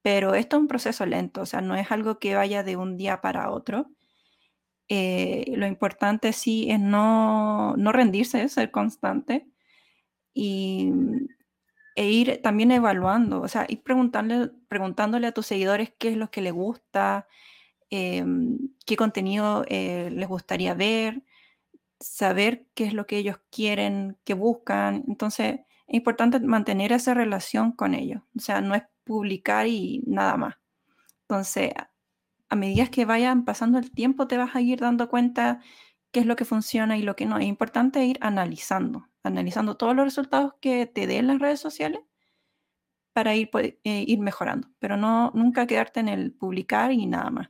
Pero 0.02 0.34
esto 0.34 0.56
es 0.56 0.62
un 0.62 0.68
proceso 0.68 1.06
lento, 1.06 1.42
o 1.42 1.46
sea, 1.46 1.60
no 1.62 1.76
es 1.76 1.90
algo 1.92 2.18
que 2.20 2.36
vaya 2.36 2.62
de 2.62 2.76
un 2.76 2.96
día 2.96 3.20
para 3.20 3.50
otro. 3.50 3.90
Eh, 4.88 5.52
lo 5.56 5.66
importante 5.66 6.32
sí 6.32 6.70
es 6.70 6.78
no, 6.80 7.76
no 7.76 7.92
rendirse, 7.92 8.48
ser 8.48 8.70
constante 8.70 9.46
y, 10.34 10.92
e 11.96 12.10
ir 12.10 12.40
también 12.42 12.70
evaluando, 12.72 13.40
o 13.40 13.48
sea, 13.48 13.66
ir 13.68 13.82
preguntándole, 13.82 14.52
preguntándole 14.68 15.26
a 15.26 15.32
tus 15.32 15.46
seguidores 15.46 15.92
qué 15.98 16.10
es 16.10 16.16
lo 16.16 16.30
que 16.30 16.42
les 16.42 16.52
gusta, 16.52 17.26
em, 17.90 18.58
qué 18.86 18.96
contenido 18.96 19.64
eh, 19.68 20.10
les 20.12 20.28
gustaría 20.28 20.74
ver, 20.74 21.22
saber 22.00 22.66
qué 22.74 22.86
es 22.86 22.94
lo 22.94 23.06
que 23.06 23.18
ellos 23.18 23.38
quieren, 23.50 24.18
qué 24.24 24.34
buscan. 24.34 25.04
Entonces, 25.08 25.60
es 25.88 25.94
importante 25.96 26.40
mantener 26.40 26.92
esa 26.92 27.14
relación 27.14 27.72
con 27.72 27.94
ellos. 27.94 28.22
O 28.36 28.40
sea, 28.40 28.60
no 28.60 28.74
es 28.74 28.84
publicar 29.04 29.66
y 29.68 30.02
nada 30.06 30.36
más. 30.36 30.56
Entonces, 31.22 31.72
a 32.48 32.56
medida 32.56 32.86
que 32.88 33.04
vayan 33.04 33.44
pasando 33.44 33.78
el 33.78 33.90
tiempo, 33.90 34.26
te 34.26 34.36
vas 34.36 34.54
a 34.54 34.60
ir 34.60 34.80
dando 34.80 35.08
cuenta 35.08 35.60
qué 36.12 36.20
es 36.20 36.26
lo 36.26 36.36
que 36.36 36.44
funciona 36.44 36.96
y 36.96 37.02
lo 37.02 37.16
que 37.16 37.26
no. 37.26 37.38
Es 37.38 37.46
importante 37.46 38.04
ir 38.04 38.18
analizando, 38.20 39.08
analizando 39.22 39.76
todos 39.76 39.94
los 39.94 40.04
resultados 40.04 40.54
que 40.60 40.86
te 40.86 41.06
den 41.06 41.26
las 41.26 41.38
redes 41.38 41.60
sociales 41.60 42.00
para 43.12 43.34
ir, 43.34 43.50
eh, 43.54 44.04
ir 44.06 44.18
mejorando, 44.20 44.68
pero 44.78 44.96
no 44.96 45.32
nunca 45.34 45.66
quedarte 45.66 46.00
en 46.00 46.08
el 46.08 46.32
publicar 46.32 46.92
y 46.92 47.06
nada 47.06 47.30
más. 47.30 47.48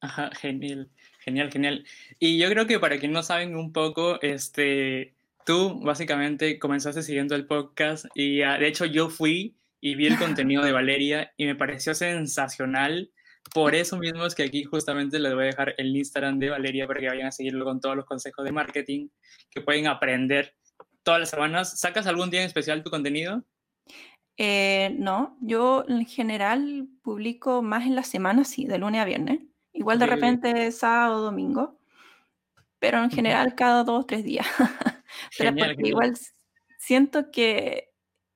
Ajá, 0.00 0.30
genial. 0.34 0.90
Genial, 1.20 1.50
genial. 1.50 1.86
Y 2.18 2.38
yo 2.38 2.50
creo 2.50 2.66
que 2.66 2.78
para 2.78 2.98
quien 2.98 3.12
no 3.12 3.22
saben 3.22 3.56
un 3.56 3.72
poco, 3.72 4.20
este, 4.20 5.14
tú 5.46 5.80
básicamente 5.80 6.58
comenzaste 6.58 7.02
siguiendo 7.02 7.34
el 7.34 7.46
podcast 7.46 8.04
y 8.14 8.42
ah, 8.42 8.58
de 8.58 8.68
hecho 8.68 8.84
yo 8.84 9.08
fui 9.08 9.56
y 9.80 9.94
vi 9.94 10.06
el 10.06 10.18
contenido 10.18 10.62
de 10.62 10.72
Valeria 10.72 11.32
y 11.38 11.46
me 11.46 11.54
pareció 11.54 11.94
sensacional. 11.94 13.10
Por 13.52 13.74
eso 13.74 13.98
mismo 13.98 14.24
es 14.24 14.34
que 14.34 14.44
aquí 14.44 14.64
justamente 14.64 15.18
les 15.18 15.34
voy 15.34 15.44
a 15.44 15.46
dejar 15.46 15.74
el 15.78 15.94
Instagram 15.96 16.38
de 16.38 16.50
Valeria 16.50 16.86
para 16.86 17.00
que 17.00 17.08
vayan 17.08 17.26
a 17.26 17.32
seguirlo 17.32 17.64
con 17.64 17.80
todos 17.80 17.96
los 17.96 18.06
consejos 18.06 18.44
de 18.44 18.52
marketing 18.52 19.08
que 19.50 19.60
pueden 19.60 19.86
aprender 19.86 20.54
todas 21.02 21.20
las 21.20 21.30
semanas. 21.30 21.78
¿Sacas 21.78 22.06
algún 22.06 22.30
día 22.30 22.40
en 22.40 22.46
especial 22.46 22.82
tu 22.82 22.90
contenido? 22.90 23.44
Eh, 24.36 24.96
no, 24.98 25.36
yo 25.40 25.84
en 25.86 26.04
general 26.06 26.88
publico 27.02 27.62
más 27.62 27.86
en 27.86 27.94
la 27.94 28.02
semana, 28.02 28.44
sí, 28.44 28.66
de 28.66 28.78
lunes 28.78 29.00
a 29.00 29.04
viernes. 29.04 29.40
Igual 29.72 29.98
de 29.98 30.06
repente 30.06 30.72
sábado, 30.72 31.22
domingo, 31.22 31.78
pero 32.78 33.02
en 33.02 33.10
general 33.10 33.54
cada 33.54 33.84
dos 33.84 34.02
o 34.02 34.06
tres 34.06 34.24
días. 34.24 34.46
pero 35.38 35.54
igual 35.78 36.14
siento 36.78 37.30
que 37.30 37.90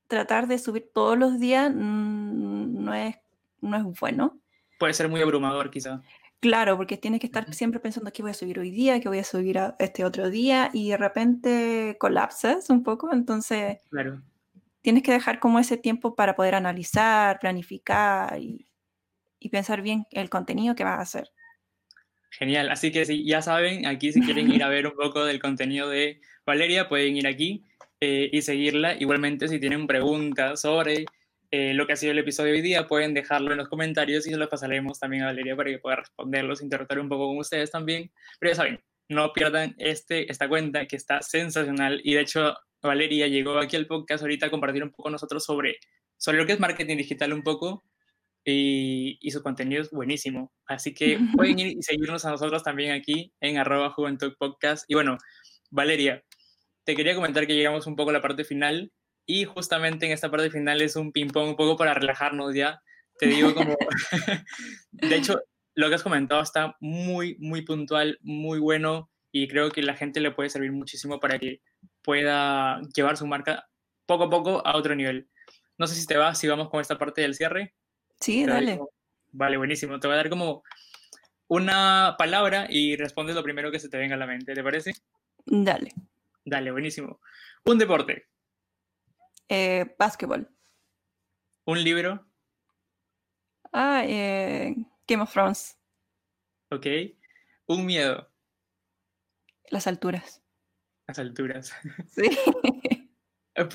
tratar 0.07 0.47
de 0.47 0.59
subir 0.59 0.91
todos 0.93 1.19
los 1.19 1.39
días 1.39 1.73
no, 1.75 2.95
es, 2.95 3.17
no 3.61 3.77
es 3.77 4.01
bueno. 4.01 4.41
Puede 4.79 4.95
ser 4.95 5.09
muy 5.09 5.21
abrumador 5.21 5.71
quizá. 5.71 6.03
Claro, 6.41 6.77
porque 6.77 6.97
tienes 6.97 7.21
que 7.21 7.27
estar 7.27 7.53
siempre 7.53 7.81
pensando 7.81 8.13
qué 8.13 8.23
voy 8.23 8.31
a 8.31 8.35
subir 8.35 8.61
hoy 8.61 8.71
día, 8.71 9.01
qué 9.01 9.09
voy 9.09 9.19
a 9.19 9.25
subir 9.25 9.59
a 9.59 9.75
este 9.81 10.05
otro 10.05 10.31
día 10.31 10.71
y 10.73 10.91
de 10.91 10.97
repente 10.97 11.97
colapsas 11.99 12.71
un 12.71 12.85
poco, 12.85 13.13
entonces 13.13 13.79
claro. 13.91 14.23
tienes 14.81 15.03
que 15.03 15.11
dejar 15.11 15.41
como 15.41 15.59
ese 15.59 15.77
tiempo 15.77 16.15
para 16.15 16.37
poder 16.37 16.55
analizar, 16.55 17.41
planificar 17.41 18.39
y, 18.39 18.69
y 19.41 19.49
pensar 19.49 19.83
bien 19.83 20.07
el 20.13 20.31
contenido 20.31 20.77
que 20.77 20.85
vas 20.85 20.99
a 20.99 21.03
hacer. 21.03 21.29
Genial, 22.31 22.71
así 22.71 22.93
que 22.93 23.05
sí, 23.05 23.25
ya 23.25 23.43
saben, 23.43 23.87
aquí 23.87 24.13
si 24.13 24.21
quieren 24.21 24.53
ir 24.53 24.63
a 24.63 24.69
ver 24.69 24.87
un 24.87 24.95
poco 24.95 25.25
del 25.25 25.41
contenido 25.41 25.89
de 25.89 26.21
Valeria, 26.47 26.89
pueden 26.89 27.17
ir 27.17 27.27
aquí 27.27 27.65
eh, 28.01 28.31
y 28.33 28.43
seguirla. 28.43 28.95
Igualmente, 28.95 29.49
si 29.49 29.59
tienen 29.59 29.89
preguntas 29.89 30.61
sobre 30.61 31.05
eh, 31.51 31.73
lo 31.75 31.87
que 31.87 31.95
ha 31.95 31.97
sido 31.97 32.13
el 32.13 32.19
episodio 32.19 32.53
de 32.53 32.59
hoy 32.59 32.63
día, 32.63 32.87
pueden 32.87 33.15
dejarlo 33.15 33.53
en 33.53 33.59
los 33.59 33.69
comentarios 33.69 34.27
y 34.27 34.31
se 34.31 34.37
los 34.37 34.49
pasaremos 34.49 34.99
también 34.99 35.23
a 35.23 35.27
Valeria 35.27 35.57
para 35.57 35.71
que 35.71 35.79
pueda 35.79 35.97
responderlos, 35.97 36.63
interactuar 36.63 37.01
un 37.01 37.09
poco 37.09 37.29
con 37.29 37.39
ustedes 37.39 37.71
también. 37.71 38.11
Pero 38.39 38.53
ya 38.53 38.57
saben, 38.57 38.81
no 39.09 39.33
pierdan 39.33 39.75
este, 39.79 40.31
esta 40.31 40.49
cuenta 40.49 40.87
que 40.87 40.97
está 40.97 41.23
sensacional 41.23 42.01
y 42.05 42.15
de 42.15 42.21
hecho 42.21 42.55
Valeria 42.83 43.27
llegó 43.29 43.59
aquí 43.59 43.77
al 43.77 43.87
podcast 43.87 44.23
ahorita 44.23 44.47
a 44.47 44.51
compartir 44.51 44.83
un 44.83 44.91
poco 44.91 45.11
nosotros 45.11 45.45
sobre, 45.45 45.79
sobre 46.17 46.39
lo 46.39 46.47
que 46.47 46.53
es 46.53 46.61
marketing 46.61 46.97
digital 46.97 47.33
un 47.33 47.43
poco 47.43 47.85
y, 48.45 49.31
su 49.31 49.43
contenido 49.43 49.83
es 49.83 49.91
buenísimo. 49.91 50.53
Así 50.67 50.95
que 50.95 51.19
pueden 51.37 51.59
ir 51.59 51.79
y 51.79 51.83
seguirnos 51.83 52.25
a 52.25 52.31
nosotros 52.31 52.63
también 52.63 52.93
aquí 52.93 53.33
en 53.41 53.59
arroba 53.59 53.91
Juventud 53.91 54.35
Podcast. 54.39 54.85
Y 54.89 54.95
bueno, 54.95 55.19
Valeria, 55.71 56.23
te 56.85 56.95
quería 56.95 57.15
comentar 57.15 57.47
que 57.47 57.55
llegamos 57.55 57.87
un 57.87 57.97
poco 57.97 58.11
a 58.11 58.15
la 58.15 58.23
parte 58.23 58.45
final 58.45 58.93
y 59.29 59.45
justamente 59.45 60.07
en 60.07 60.13
esta 60.13 60.31
parte 60.31 60.51
final 60.51 60.81
es 60.81 60.97
un 60.97 61.13
ping-pong 61.13 61.51
un 61.51 61.57
poco 61.57 61.77
para 61.77 61.93
relajarnos 61.93 62.55
ya. 62.55 62.81
Te 63.19 63.27
digo 63.27 63.55
como, 63.55 63.77
de 64.91 65.17
hecho, 65.17 65.43
lo 65.75 65.89
que 65.89 65.97
has 65.97 66.03
comentado 66.03 66.41
está 66.41 66.77
muy, 66.81 67.37
muy 67.39 67.61
puntual, 67.61 68.19
muy 68.23 68.59
bueno 68.59 69.11
y 69.31 69.47
creo 69.47 69.71
que 69.71 69.83
la 69.83 69.95
gente 69.95 70.21
le 70.21 70.31
puede 70.31 70.49
servir 70.49 70.73
muchísimo 70.73 71.21
para 71.21 71.39
que 71.39 71.61
pueda 72.01 72.81
llevar 72.95 73.19
su 73.19 73.27
marca 73.27 73.69
poco 74.07 74.25
a 74.25 74.31
poco 74.31 74.67
a 74.67 74.75
otro 74.75 74.95
nivel. 74.95 75.29
No 75.77 75.87
sé 75.87 75.95
si 75.95 76.07
te 76.07 76.17
vas, 76.17 76.39
si 76.39 76.49
vamos 76.49 76.71
con 76.71 76.81
esta 76.81 76.97
parte 76.97 77.21
del 77.21 77.35
cierre. 77.35 77.75
Sí, 78.19 78.47
dale. 78.47 78.81
vale, 79.33 79.59
buenísimo. 79.59 80.01
Te 80.01 80.07
voy 80.07 80.15
a 80.15 80.19
dar 80.19 80.31
como 80.31 80.63
una 81.49 82.17
palabra 82.19 82.67
y 82.71 82.97
respondes 82.97 83.37
lo 83.37 83.43
primero 83.43 83.71
que 83.71 83.79
se 83.79 83.91
te 83.91 83.99
venga 83.99 84.15
a 84.15 84.19
la 84.19 84.27
mente, 84.27 84.55
¿te 84.55 84.63
parece? 84.63 84.93
Dale. 85.45 85.93
Dale, 86.47 86.71
buenísimo. 86.71 87.21
Un 87.67 87.77
deporte. 87.77 88.29
Eh, 89.49 89.95
básquetbol. 89.99 90.49
Un 91.65 91.83
libro. 91.83 92.27
Ah, 93.73 94.03
eh, 94.07 94.75
Game 95.07 95.23
of 95.23 95.33
Thrones. 95.33 95.79
Ok. 96.71 96.87
Un 97.67 97.87
miedo. 97.87 98.31
Las 99.71 99.87
alturas. 99.87 100.43
Las 101.07 101.19
alturas. 101.19 101.73
Sí. 102.09 102.31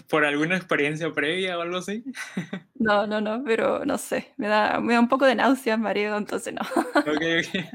¿Por 0.07 0.23
alguna 0.23 0.55
experiencia 0.55 1.11
previa 1.11 1.57
o 1.57 1.61
algo 1.61 1.77
así? 1.77 2.03
No, 2.75 3.07
no, 3.07 3.21
no, 3.21 3.41
pero 3.45 3.85
no 3.85 3.97
sé, 3.97 4.33
me 4.35 4.49
da, 4.49 4.81
me 4.81 4.91
da 4.93 4.99
un 4.99 5.07
poco 5.07 5.25
de 5.25 5.35
náuseas, 5.35 5.79
mareo, 5.79 6.17
entonces 6.17 6.53
no. 6.53 6.61
Ok, 6.95 7.07
ok. 7.07 7.65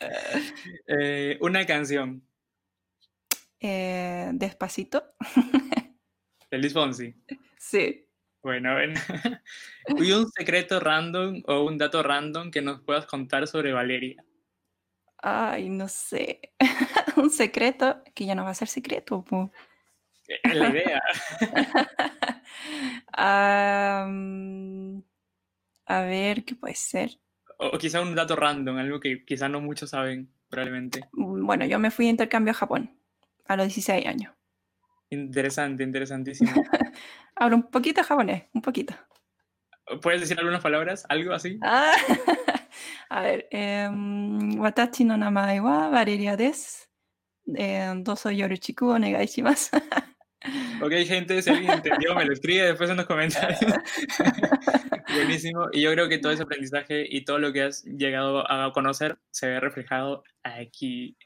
Eh, 0.86 1.36
una 1.42 1.66
canción. 1.66 2.26
Eh, 3.60 4.30
despacito. 4.32 5.14
¿De 6.54 6.60
Luis 6.60 6.72
Fonsi? 6.72 7.12
Sí. 7.58 8.06
Bueno, 8.40 8.74
bueno. 8.74 8.94
¿Y 9.98 10.12
un 10.12 10.30
secreto 10.30 10.78
random 10.78 11.42
o 11.48 11.64
un 11.64 11.78
dato 11.78 12.00
random 12.00 12.52
que 12.52 12.62
nos 12.62 12.80
puedas 12.82 13.06
contar 13.06 13.48
sobre 13.48 13.72
Valeria? 13.72 14.24
Ay, 15.18 15.68
no 15.68 15.88
sé. 15.88 16.52
un 17.16 17.30
secreto 17.30 18.04
que 18.14 18.24
ya 18.24 18.36
no 18.36 18.44
va 18.44 18.50
a 18.50 18.54
ser 18.54 18.68
secreto. 18.68 19.24
Es 20.28 20.54
la 20.54 20.68
idea. 20.68 21.02
a 25.88 26.02
ver, 26.02 26.44
¿qué 26.44 26.54
puede 26.54 26.76
ser? 26.76 27.18
O, 27.58 27.76
quizá 27.78 28.00
un 28.00 28.14
dato 28.14 28.36
random, 28.36 28.76
algo 28.76 29.00
que 29.00 29.24
quizá 29.24 29.48
no 29.48 29.60
muchos 29.60 29.90
saben, 29.90 30.32
probablemente. 30.48 31.00
Mm, 31.14 31.46
bueno, 31.46 31.66
yo 31.66 31.80
me 31.80 31.90
fui 31.90 32.06
a 32.06 32.10
intercambio 32.10 32.52
a 32.52 32.54
Japón 32.54 32.96
a 33.46 33.56
los 33.56 33.66
16 33.66 34.06
años. 34.06 34.32
Interesante, 35.10 35.82
interesantísimo. 35.82 36.50
Hablo 37.36 37.56
un 37.56 37.70
poquito 37.70 38.02
japonés, 38.02 38.44
un 38.52 38.62
poquito. 38.62 38.94
¿Puedes 40.00 40.20
decir 40.20 40.38
algunas 40.38 40.62
palabras? 40.62 41.04
¿Algo 41.08 41.34
así? 41.34 41.58
Ah, 41.62 41.94
a 43.10 43.22
ver, 43.22 43.48
eh, 43.50 43.88
watachi 44.56 45.04
no 45.04 45.16
namae 45.16 45.60
wa 45.60 45.88
Valeria 45.88 46.36
des. 46.36 46.88
Eh, 47.56 47.92
doso 47.96 48.30
yoruchiku 48.30 48.88
onegai 48.88 49.26
shimasu. 49.26 49.76
Ok, 50.82 50.92
gente, 51.06 51.40
si 51.40 51.48
alguien 51.48 51.70
entendió, 51.70 52.14
me 52.14 52.26
lo 52.26 52.34
escribe 52.34 52.66
después 52.66 52.90
en 52.90 52.98
los 52.98 53.06
comentarios. 53.06 53.58
Buenísimo. 55.14 55.68
Y 55.72 55.80
yo 55.80 55.90
creo 55.92 56.08
que 56.08 56.18
todo 56.18 56.32
ese 56.32 56.42
aprendizaje 56.42 57.06
y 57.08 57.24
todo 57.24 57.38
lo 57.38 57.50
que 57.50 57.62
has 57.62 57.82
llegado 57.84 58.44
a 58.50 58.70
conocer 58.72 59.16
se 59.30 59.46
ve 59.46 59.58
reflejado 59.60 60.22
aquí. 60.42 61.16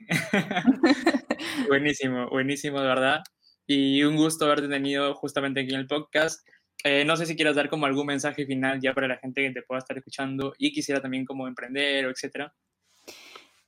buenísimo, 1.69 2.29
buenísimo, 2.31 2.81
de 2.81 2.87
verdad. 2.87 3.23
Y 3.69 4.03
un 4.03 4.17
gusto 4.17 4.47
haberte 4.47 4.67
tenido 4.67 5.15
justamente 5.15 5.61
aquí 5.61 5.75
en 5.75 5.81
el 5.81 5.87
podcast. 5.87 6.45
Eh, 6.83 7.05
no 7.05 7.17
sé 7.17 7.27
si 7.27 7.37
quieras 7.37 7.55
dar 7.55 7.69
como 7.69 7.85
algún 7.87 8.07
mensaje 8.07 8.47
final 8.47 8.81
ya 8.81 8.95
para 8.95 9.07
la 9.07 9.19
gente 9.19 9.43
que 9.43 9.51
te 9.53 9.63
pueda 9.63 9.81
estar 9.81 9.97
escuchando 9.97 10.55
y 10.59 10.73
quisiera 10.73 11.03
también 11.03 11.27
como 11.27 11.47
emprender 11.47 12.07
o 12.07 12.11
etcétera. 12.11 12.55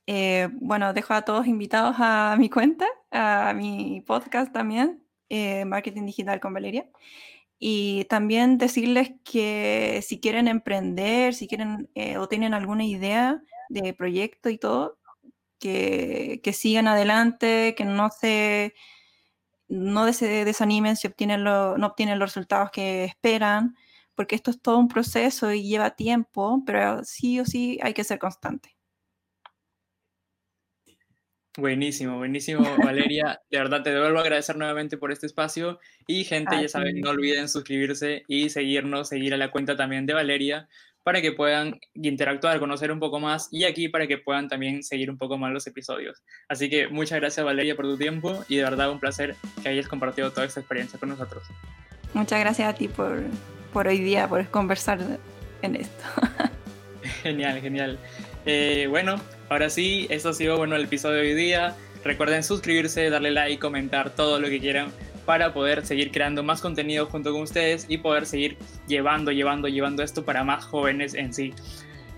Eh, 0.07 0.49
bueno, 0.53 0.91
dejo 0.93 1.13
a 1.13 1.21
todos 1.21 1.45
invitados 1.45 1.97
a 1.99 2.35
mi 2.37 2.49
cuenta, 2.49 2.87
a 3.11 3.53
mi 3.53 4.01
podcast 4.01 4.51
también, 4.51 5.03
eh, 5.29 5.65
Marketing 5.65 6.05
Digital 6.05 6.39
con 6.39 6.53
Valeria. 6.53 6.89
Y 7.59 8.05
también 8.05 8.57
decirles 8.57 9.11
que 9.23 10.01
si 10.01 10.19
quieren 10.19 10.47
emprender, 10.47 11.35
si 11.35 11.47
quieren 11.47 11.89
eh, 11.93 12.17
o 12.17 12.27
tienen 12.27 12.55
alguna 12.55 12.85
idea 12.85 13.41
de 13.69 13.93
proyecto 13.93 14.49
y 14.49 14.57
todo, 14.57 14.97
que, 15.59 16.41
que 16.43 16.53
sigan 16.53 16.87
adelante, 16.87 17.75
que 17.77 17.85
no 17.85 18.09
se, 18.09 18.73
no 19.71 20.11
se 20.13 20.45
desanimen 20.45 20.97
si 20.97 21.07
obtienen 21.07 21.43
no 21.43 21.75
obtienen 21.87 22.19
los 22.19 22.29
resultados 22.35 22.71
que 22.71 23.05
esperan, 23.05 23.75
porque 24.15 24.35
esto 24.35 24.51
es 24.51 24.61
todo 24.61 24.77
un 24.77 24.87
proceso 24.89 25.51
y 25.53 25.63
lleva 25.63 25.91
tiempo, 25.95 26.63
pero 26.65 27.03
sí 27.05 27.39
o 27.39 27.45
sí 27.45 27.79
hay 27.81 27.93
que 27.93 28.03
ser 28.03 28.19
constante. 28.19 28.75
Buenísimo, 31.57 32.17
buenísimo, 32.17 32.63
Valeria. 32.83 33.41
De 33.49 33.57
verdad 33.57 33.83
te 33.83 33.91
devuelvo 33.91 34.19
a 34.19 34.21
agradecer 34.21 34.55
nuevamente 34.55 34.97
por 34.97 35.11
este 35.11 35.25
espacio. 35.25 35.79
Y 36.07 36.23
gente, 36.23 36.61
ya 36.61 36.69
saben, 36.69 37.01
no 37.01 37.09
olviden 37.09 37.49
suscribirse 37.49 38.23
y 38.27 38.49
seguirnos, 38.49 39.09
seguir 39.09 39.33
a 39.33 39.37
la 39.37 39.51
cuenta 39.51 39.75
también 39.75 40.05
de 40.05 40.13
Valeria 40.13 40.69
para 41.03 41.21
que 41.21 41.31
puedan 41.31 41.79
interactuar, 41.93 42.59
conocer 42.59 42.91
un 42.91 42.99
poco 42.99 43.19
más 43.19 43.49
y 43.51 43.63
aquí 43.63 43.89
para 43.89 44.07
que 44.07 44.17
puedan 44.17 44.47
también 44.47 44.83
seguir 44.83 45.09
un 45.09 45.17
poco 45.17 45.37
más 45.37 45.51
los 45.51 45.65
episodios. 45.67 46.21
Así 46.47 46.69
que 46.69 46.87
muchas 46.87 47.19
gracias 47.19 47.45
Valeria 47.45 47.75
por 47.75 47.85
tu 47.85 47.97
tiempo 47.97 48.43
y 48.47 48.57
de 48.57 48.63
verdad 48.63 48.91
un 48.91 48.99
placer 48.99 49.35
que 49.61 49.69
hayas 49.69 49.87
compartido 49.87 50.31
toda 50.31 50.45
esta 50.45 50.59
experiencia 50.59 50.99
con 50.99 51.09
nosotros. 51.09 51.43
Muchas 52.13 52.39
gracias 52.39 52.69
a 52.69 52.77
ti 52.77 52.87
por, 52.87 53.23
por 53.73 53.87
hoy 53.87 53.99
día, 53.99 54.27
por 54.27 54.47
conversar 54.49 54.99
en 55.61 55.75
esto. 55.75 56.03
genial, 57.23 57.61
genial. 57.61 57.97
Eh, 58.45 58.85
bueno, 58.89 59.19
Ahora 59.51 59.69
sí, 59.69 60.07
esto 60.09 60.29
ha 60.29 60.33
sido 60.33 60.55
bueno 60.55 60.77
el 60.77 60.85
episodio 60.85 61.17
de 61.17 61.27
hoy 61.27 61.33
día. 61.33 61.75
Recuerden 62.05 62.41
suscribirse, 62.41 63.09
darle 63.09 63.31
like, 63.31 63.59
comentar 63.59 64.11
todo 64.11 64.39
lo 64.39 64.47
que 64.47 64.61
quieran 64.61 64.93
para 65.25 65.53
poder 65.53 65.85
seguir 65.85 66.09
creando 66.09 66.41
más 66.41 66.61
contenido 66.61 67.05
junto 67.07 67.33
con 67.33 67.41
ustedes 67.41 67.85
y 67.89 67.97
poder 67.97 68.25
seguir 68.25 68.57
llevando, 68.87 69.29
llevando, 69.33 69.67
llevando 69.67 70.03
esto 70.03 70.23
para 70.23 70.45
más 70.45 70.63
jóvenes 70.63 71.15
en 71.15 71.33
sí. 71.33 71.53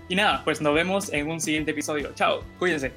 Y 0.08 0.14
nada, 0.14 0.44
pues 0.44 0.60
nos 0.60 0.76
vemos 0.76 1.12
en 1.12 1.28
un 1.28 1.40
siguiente 1.40 1.72
episodio. 1.72 2.12
Chao, 2.14 2.44
cuídense. 2.56 2.92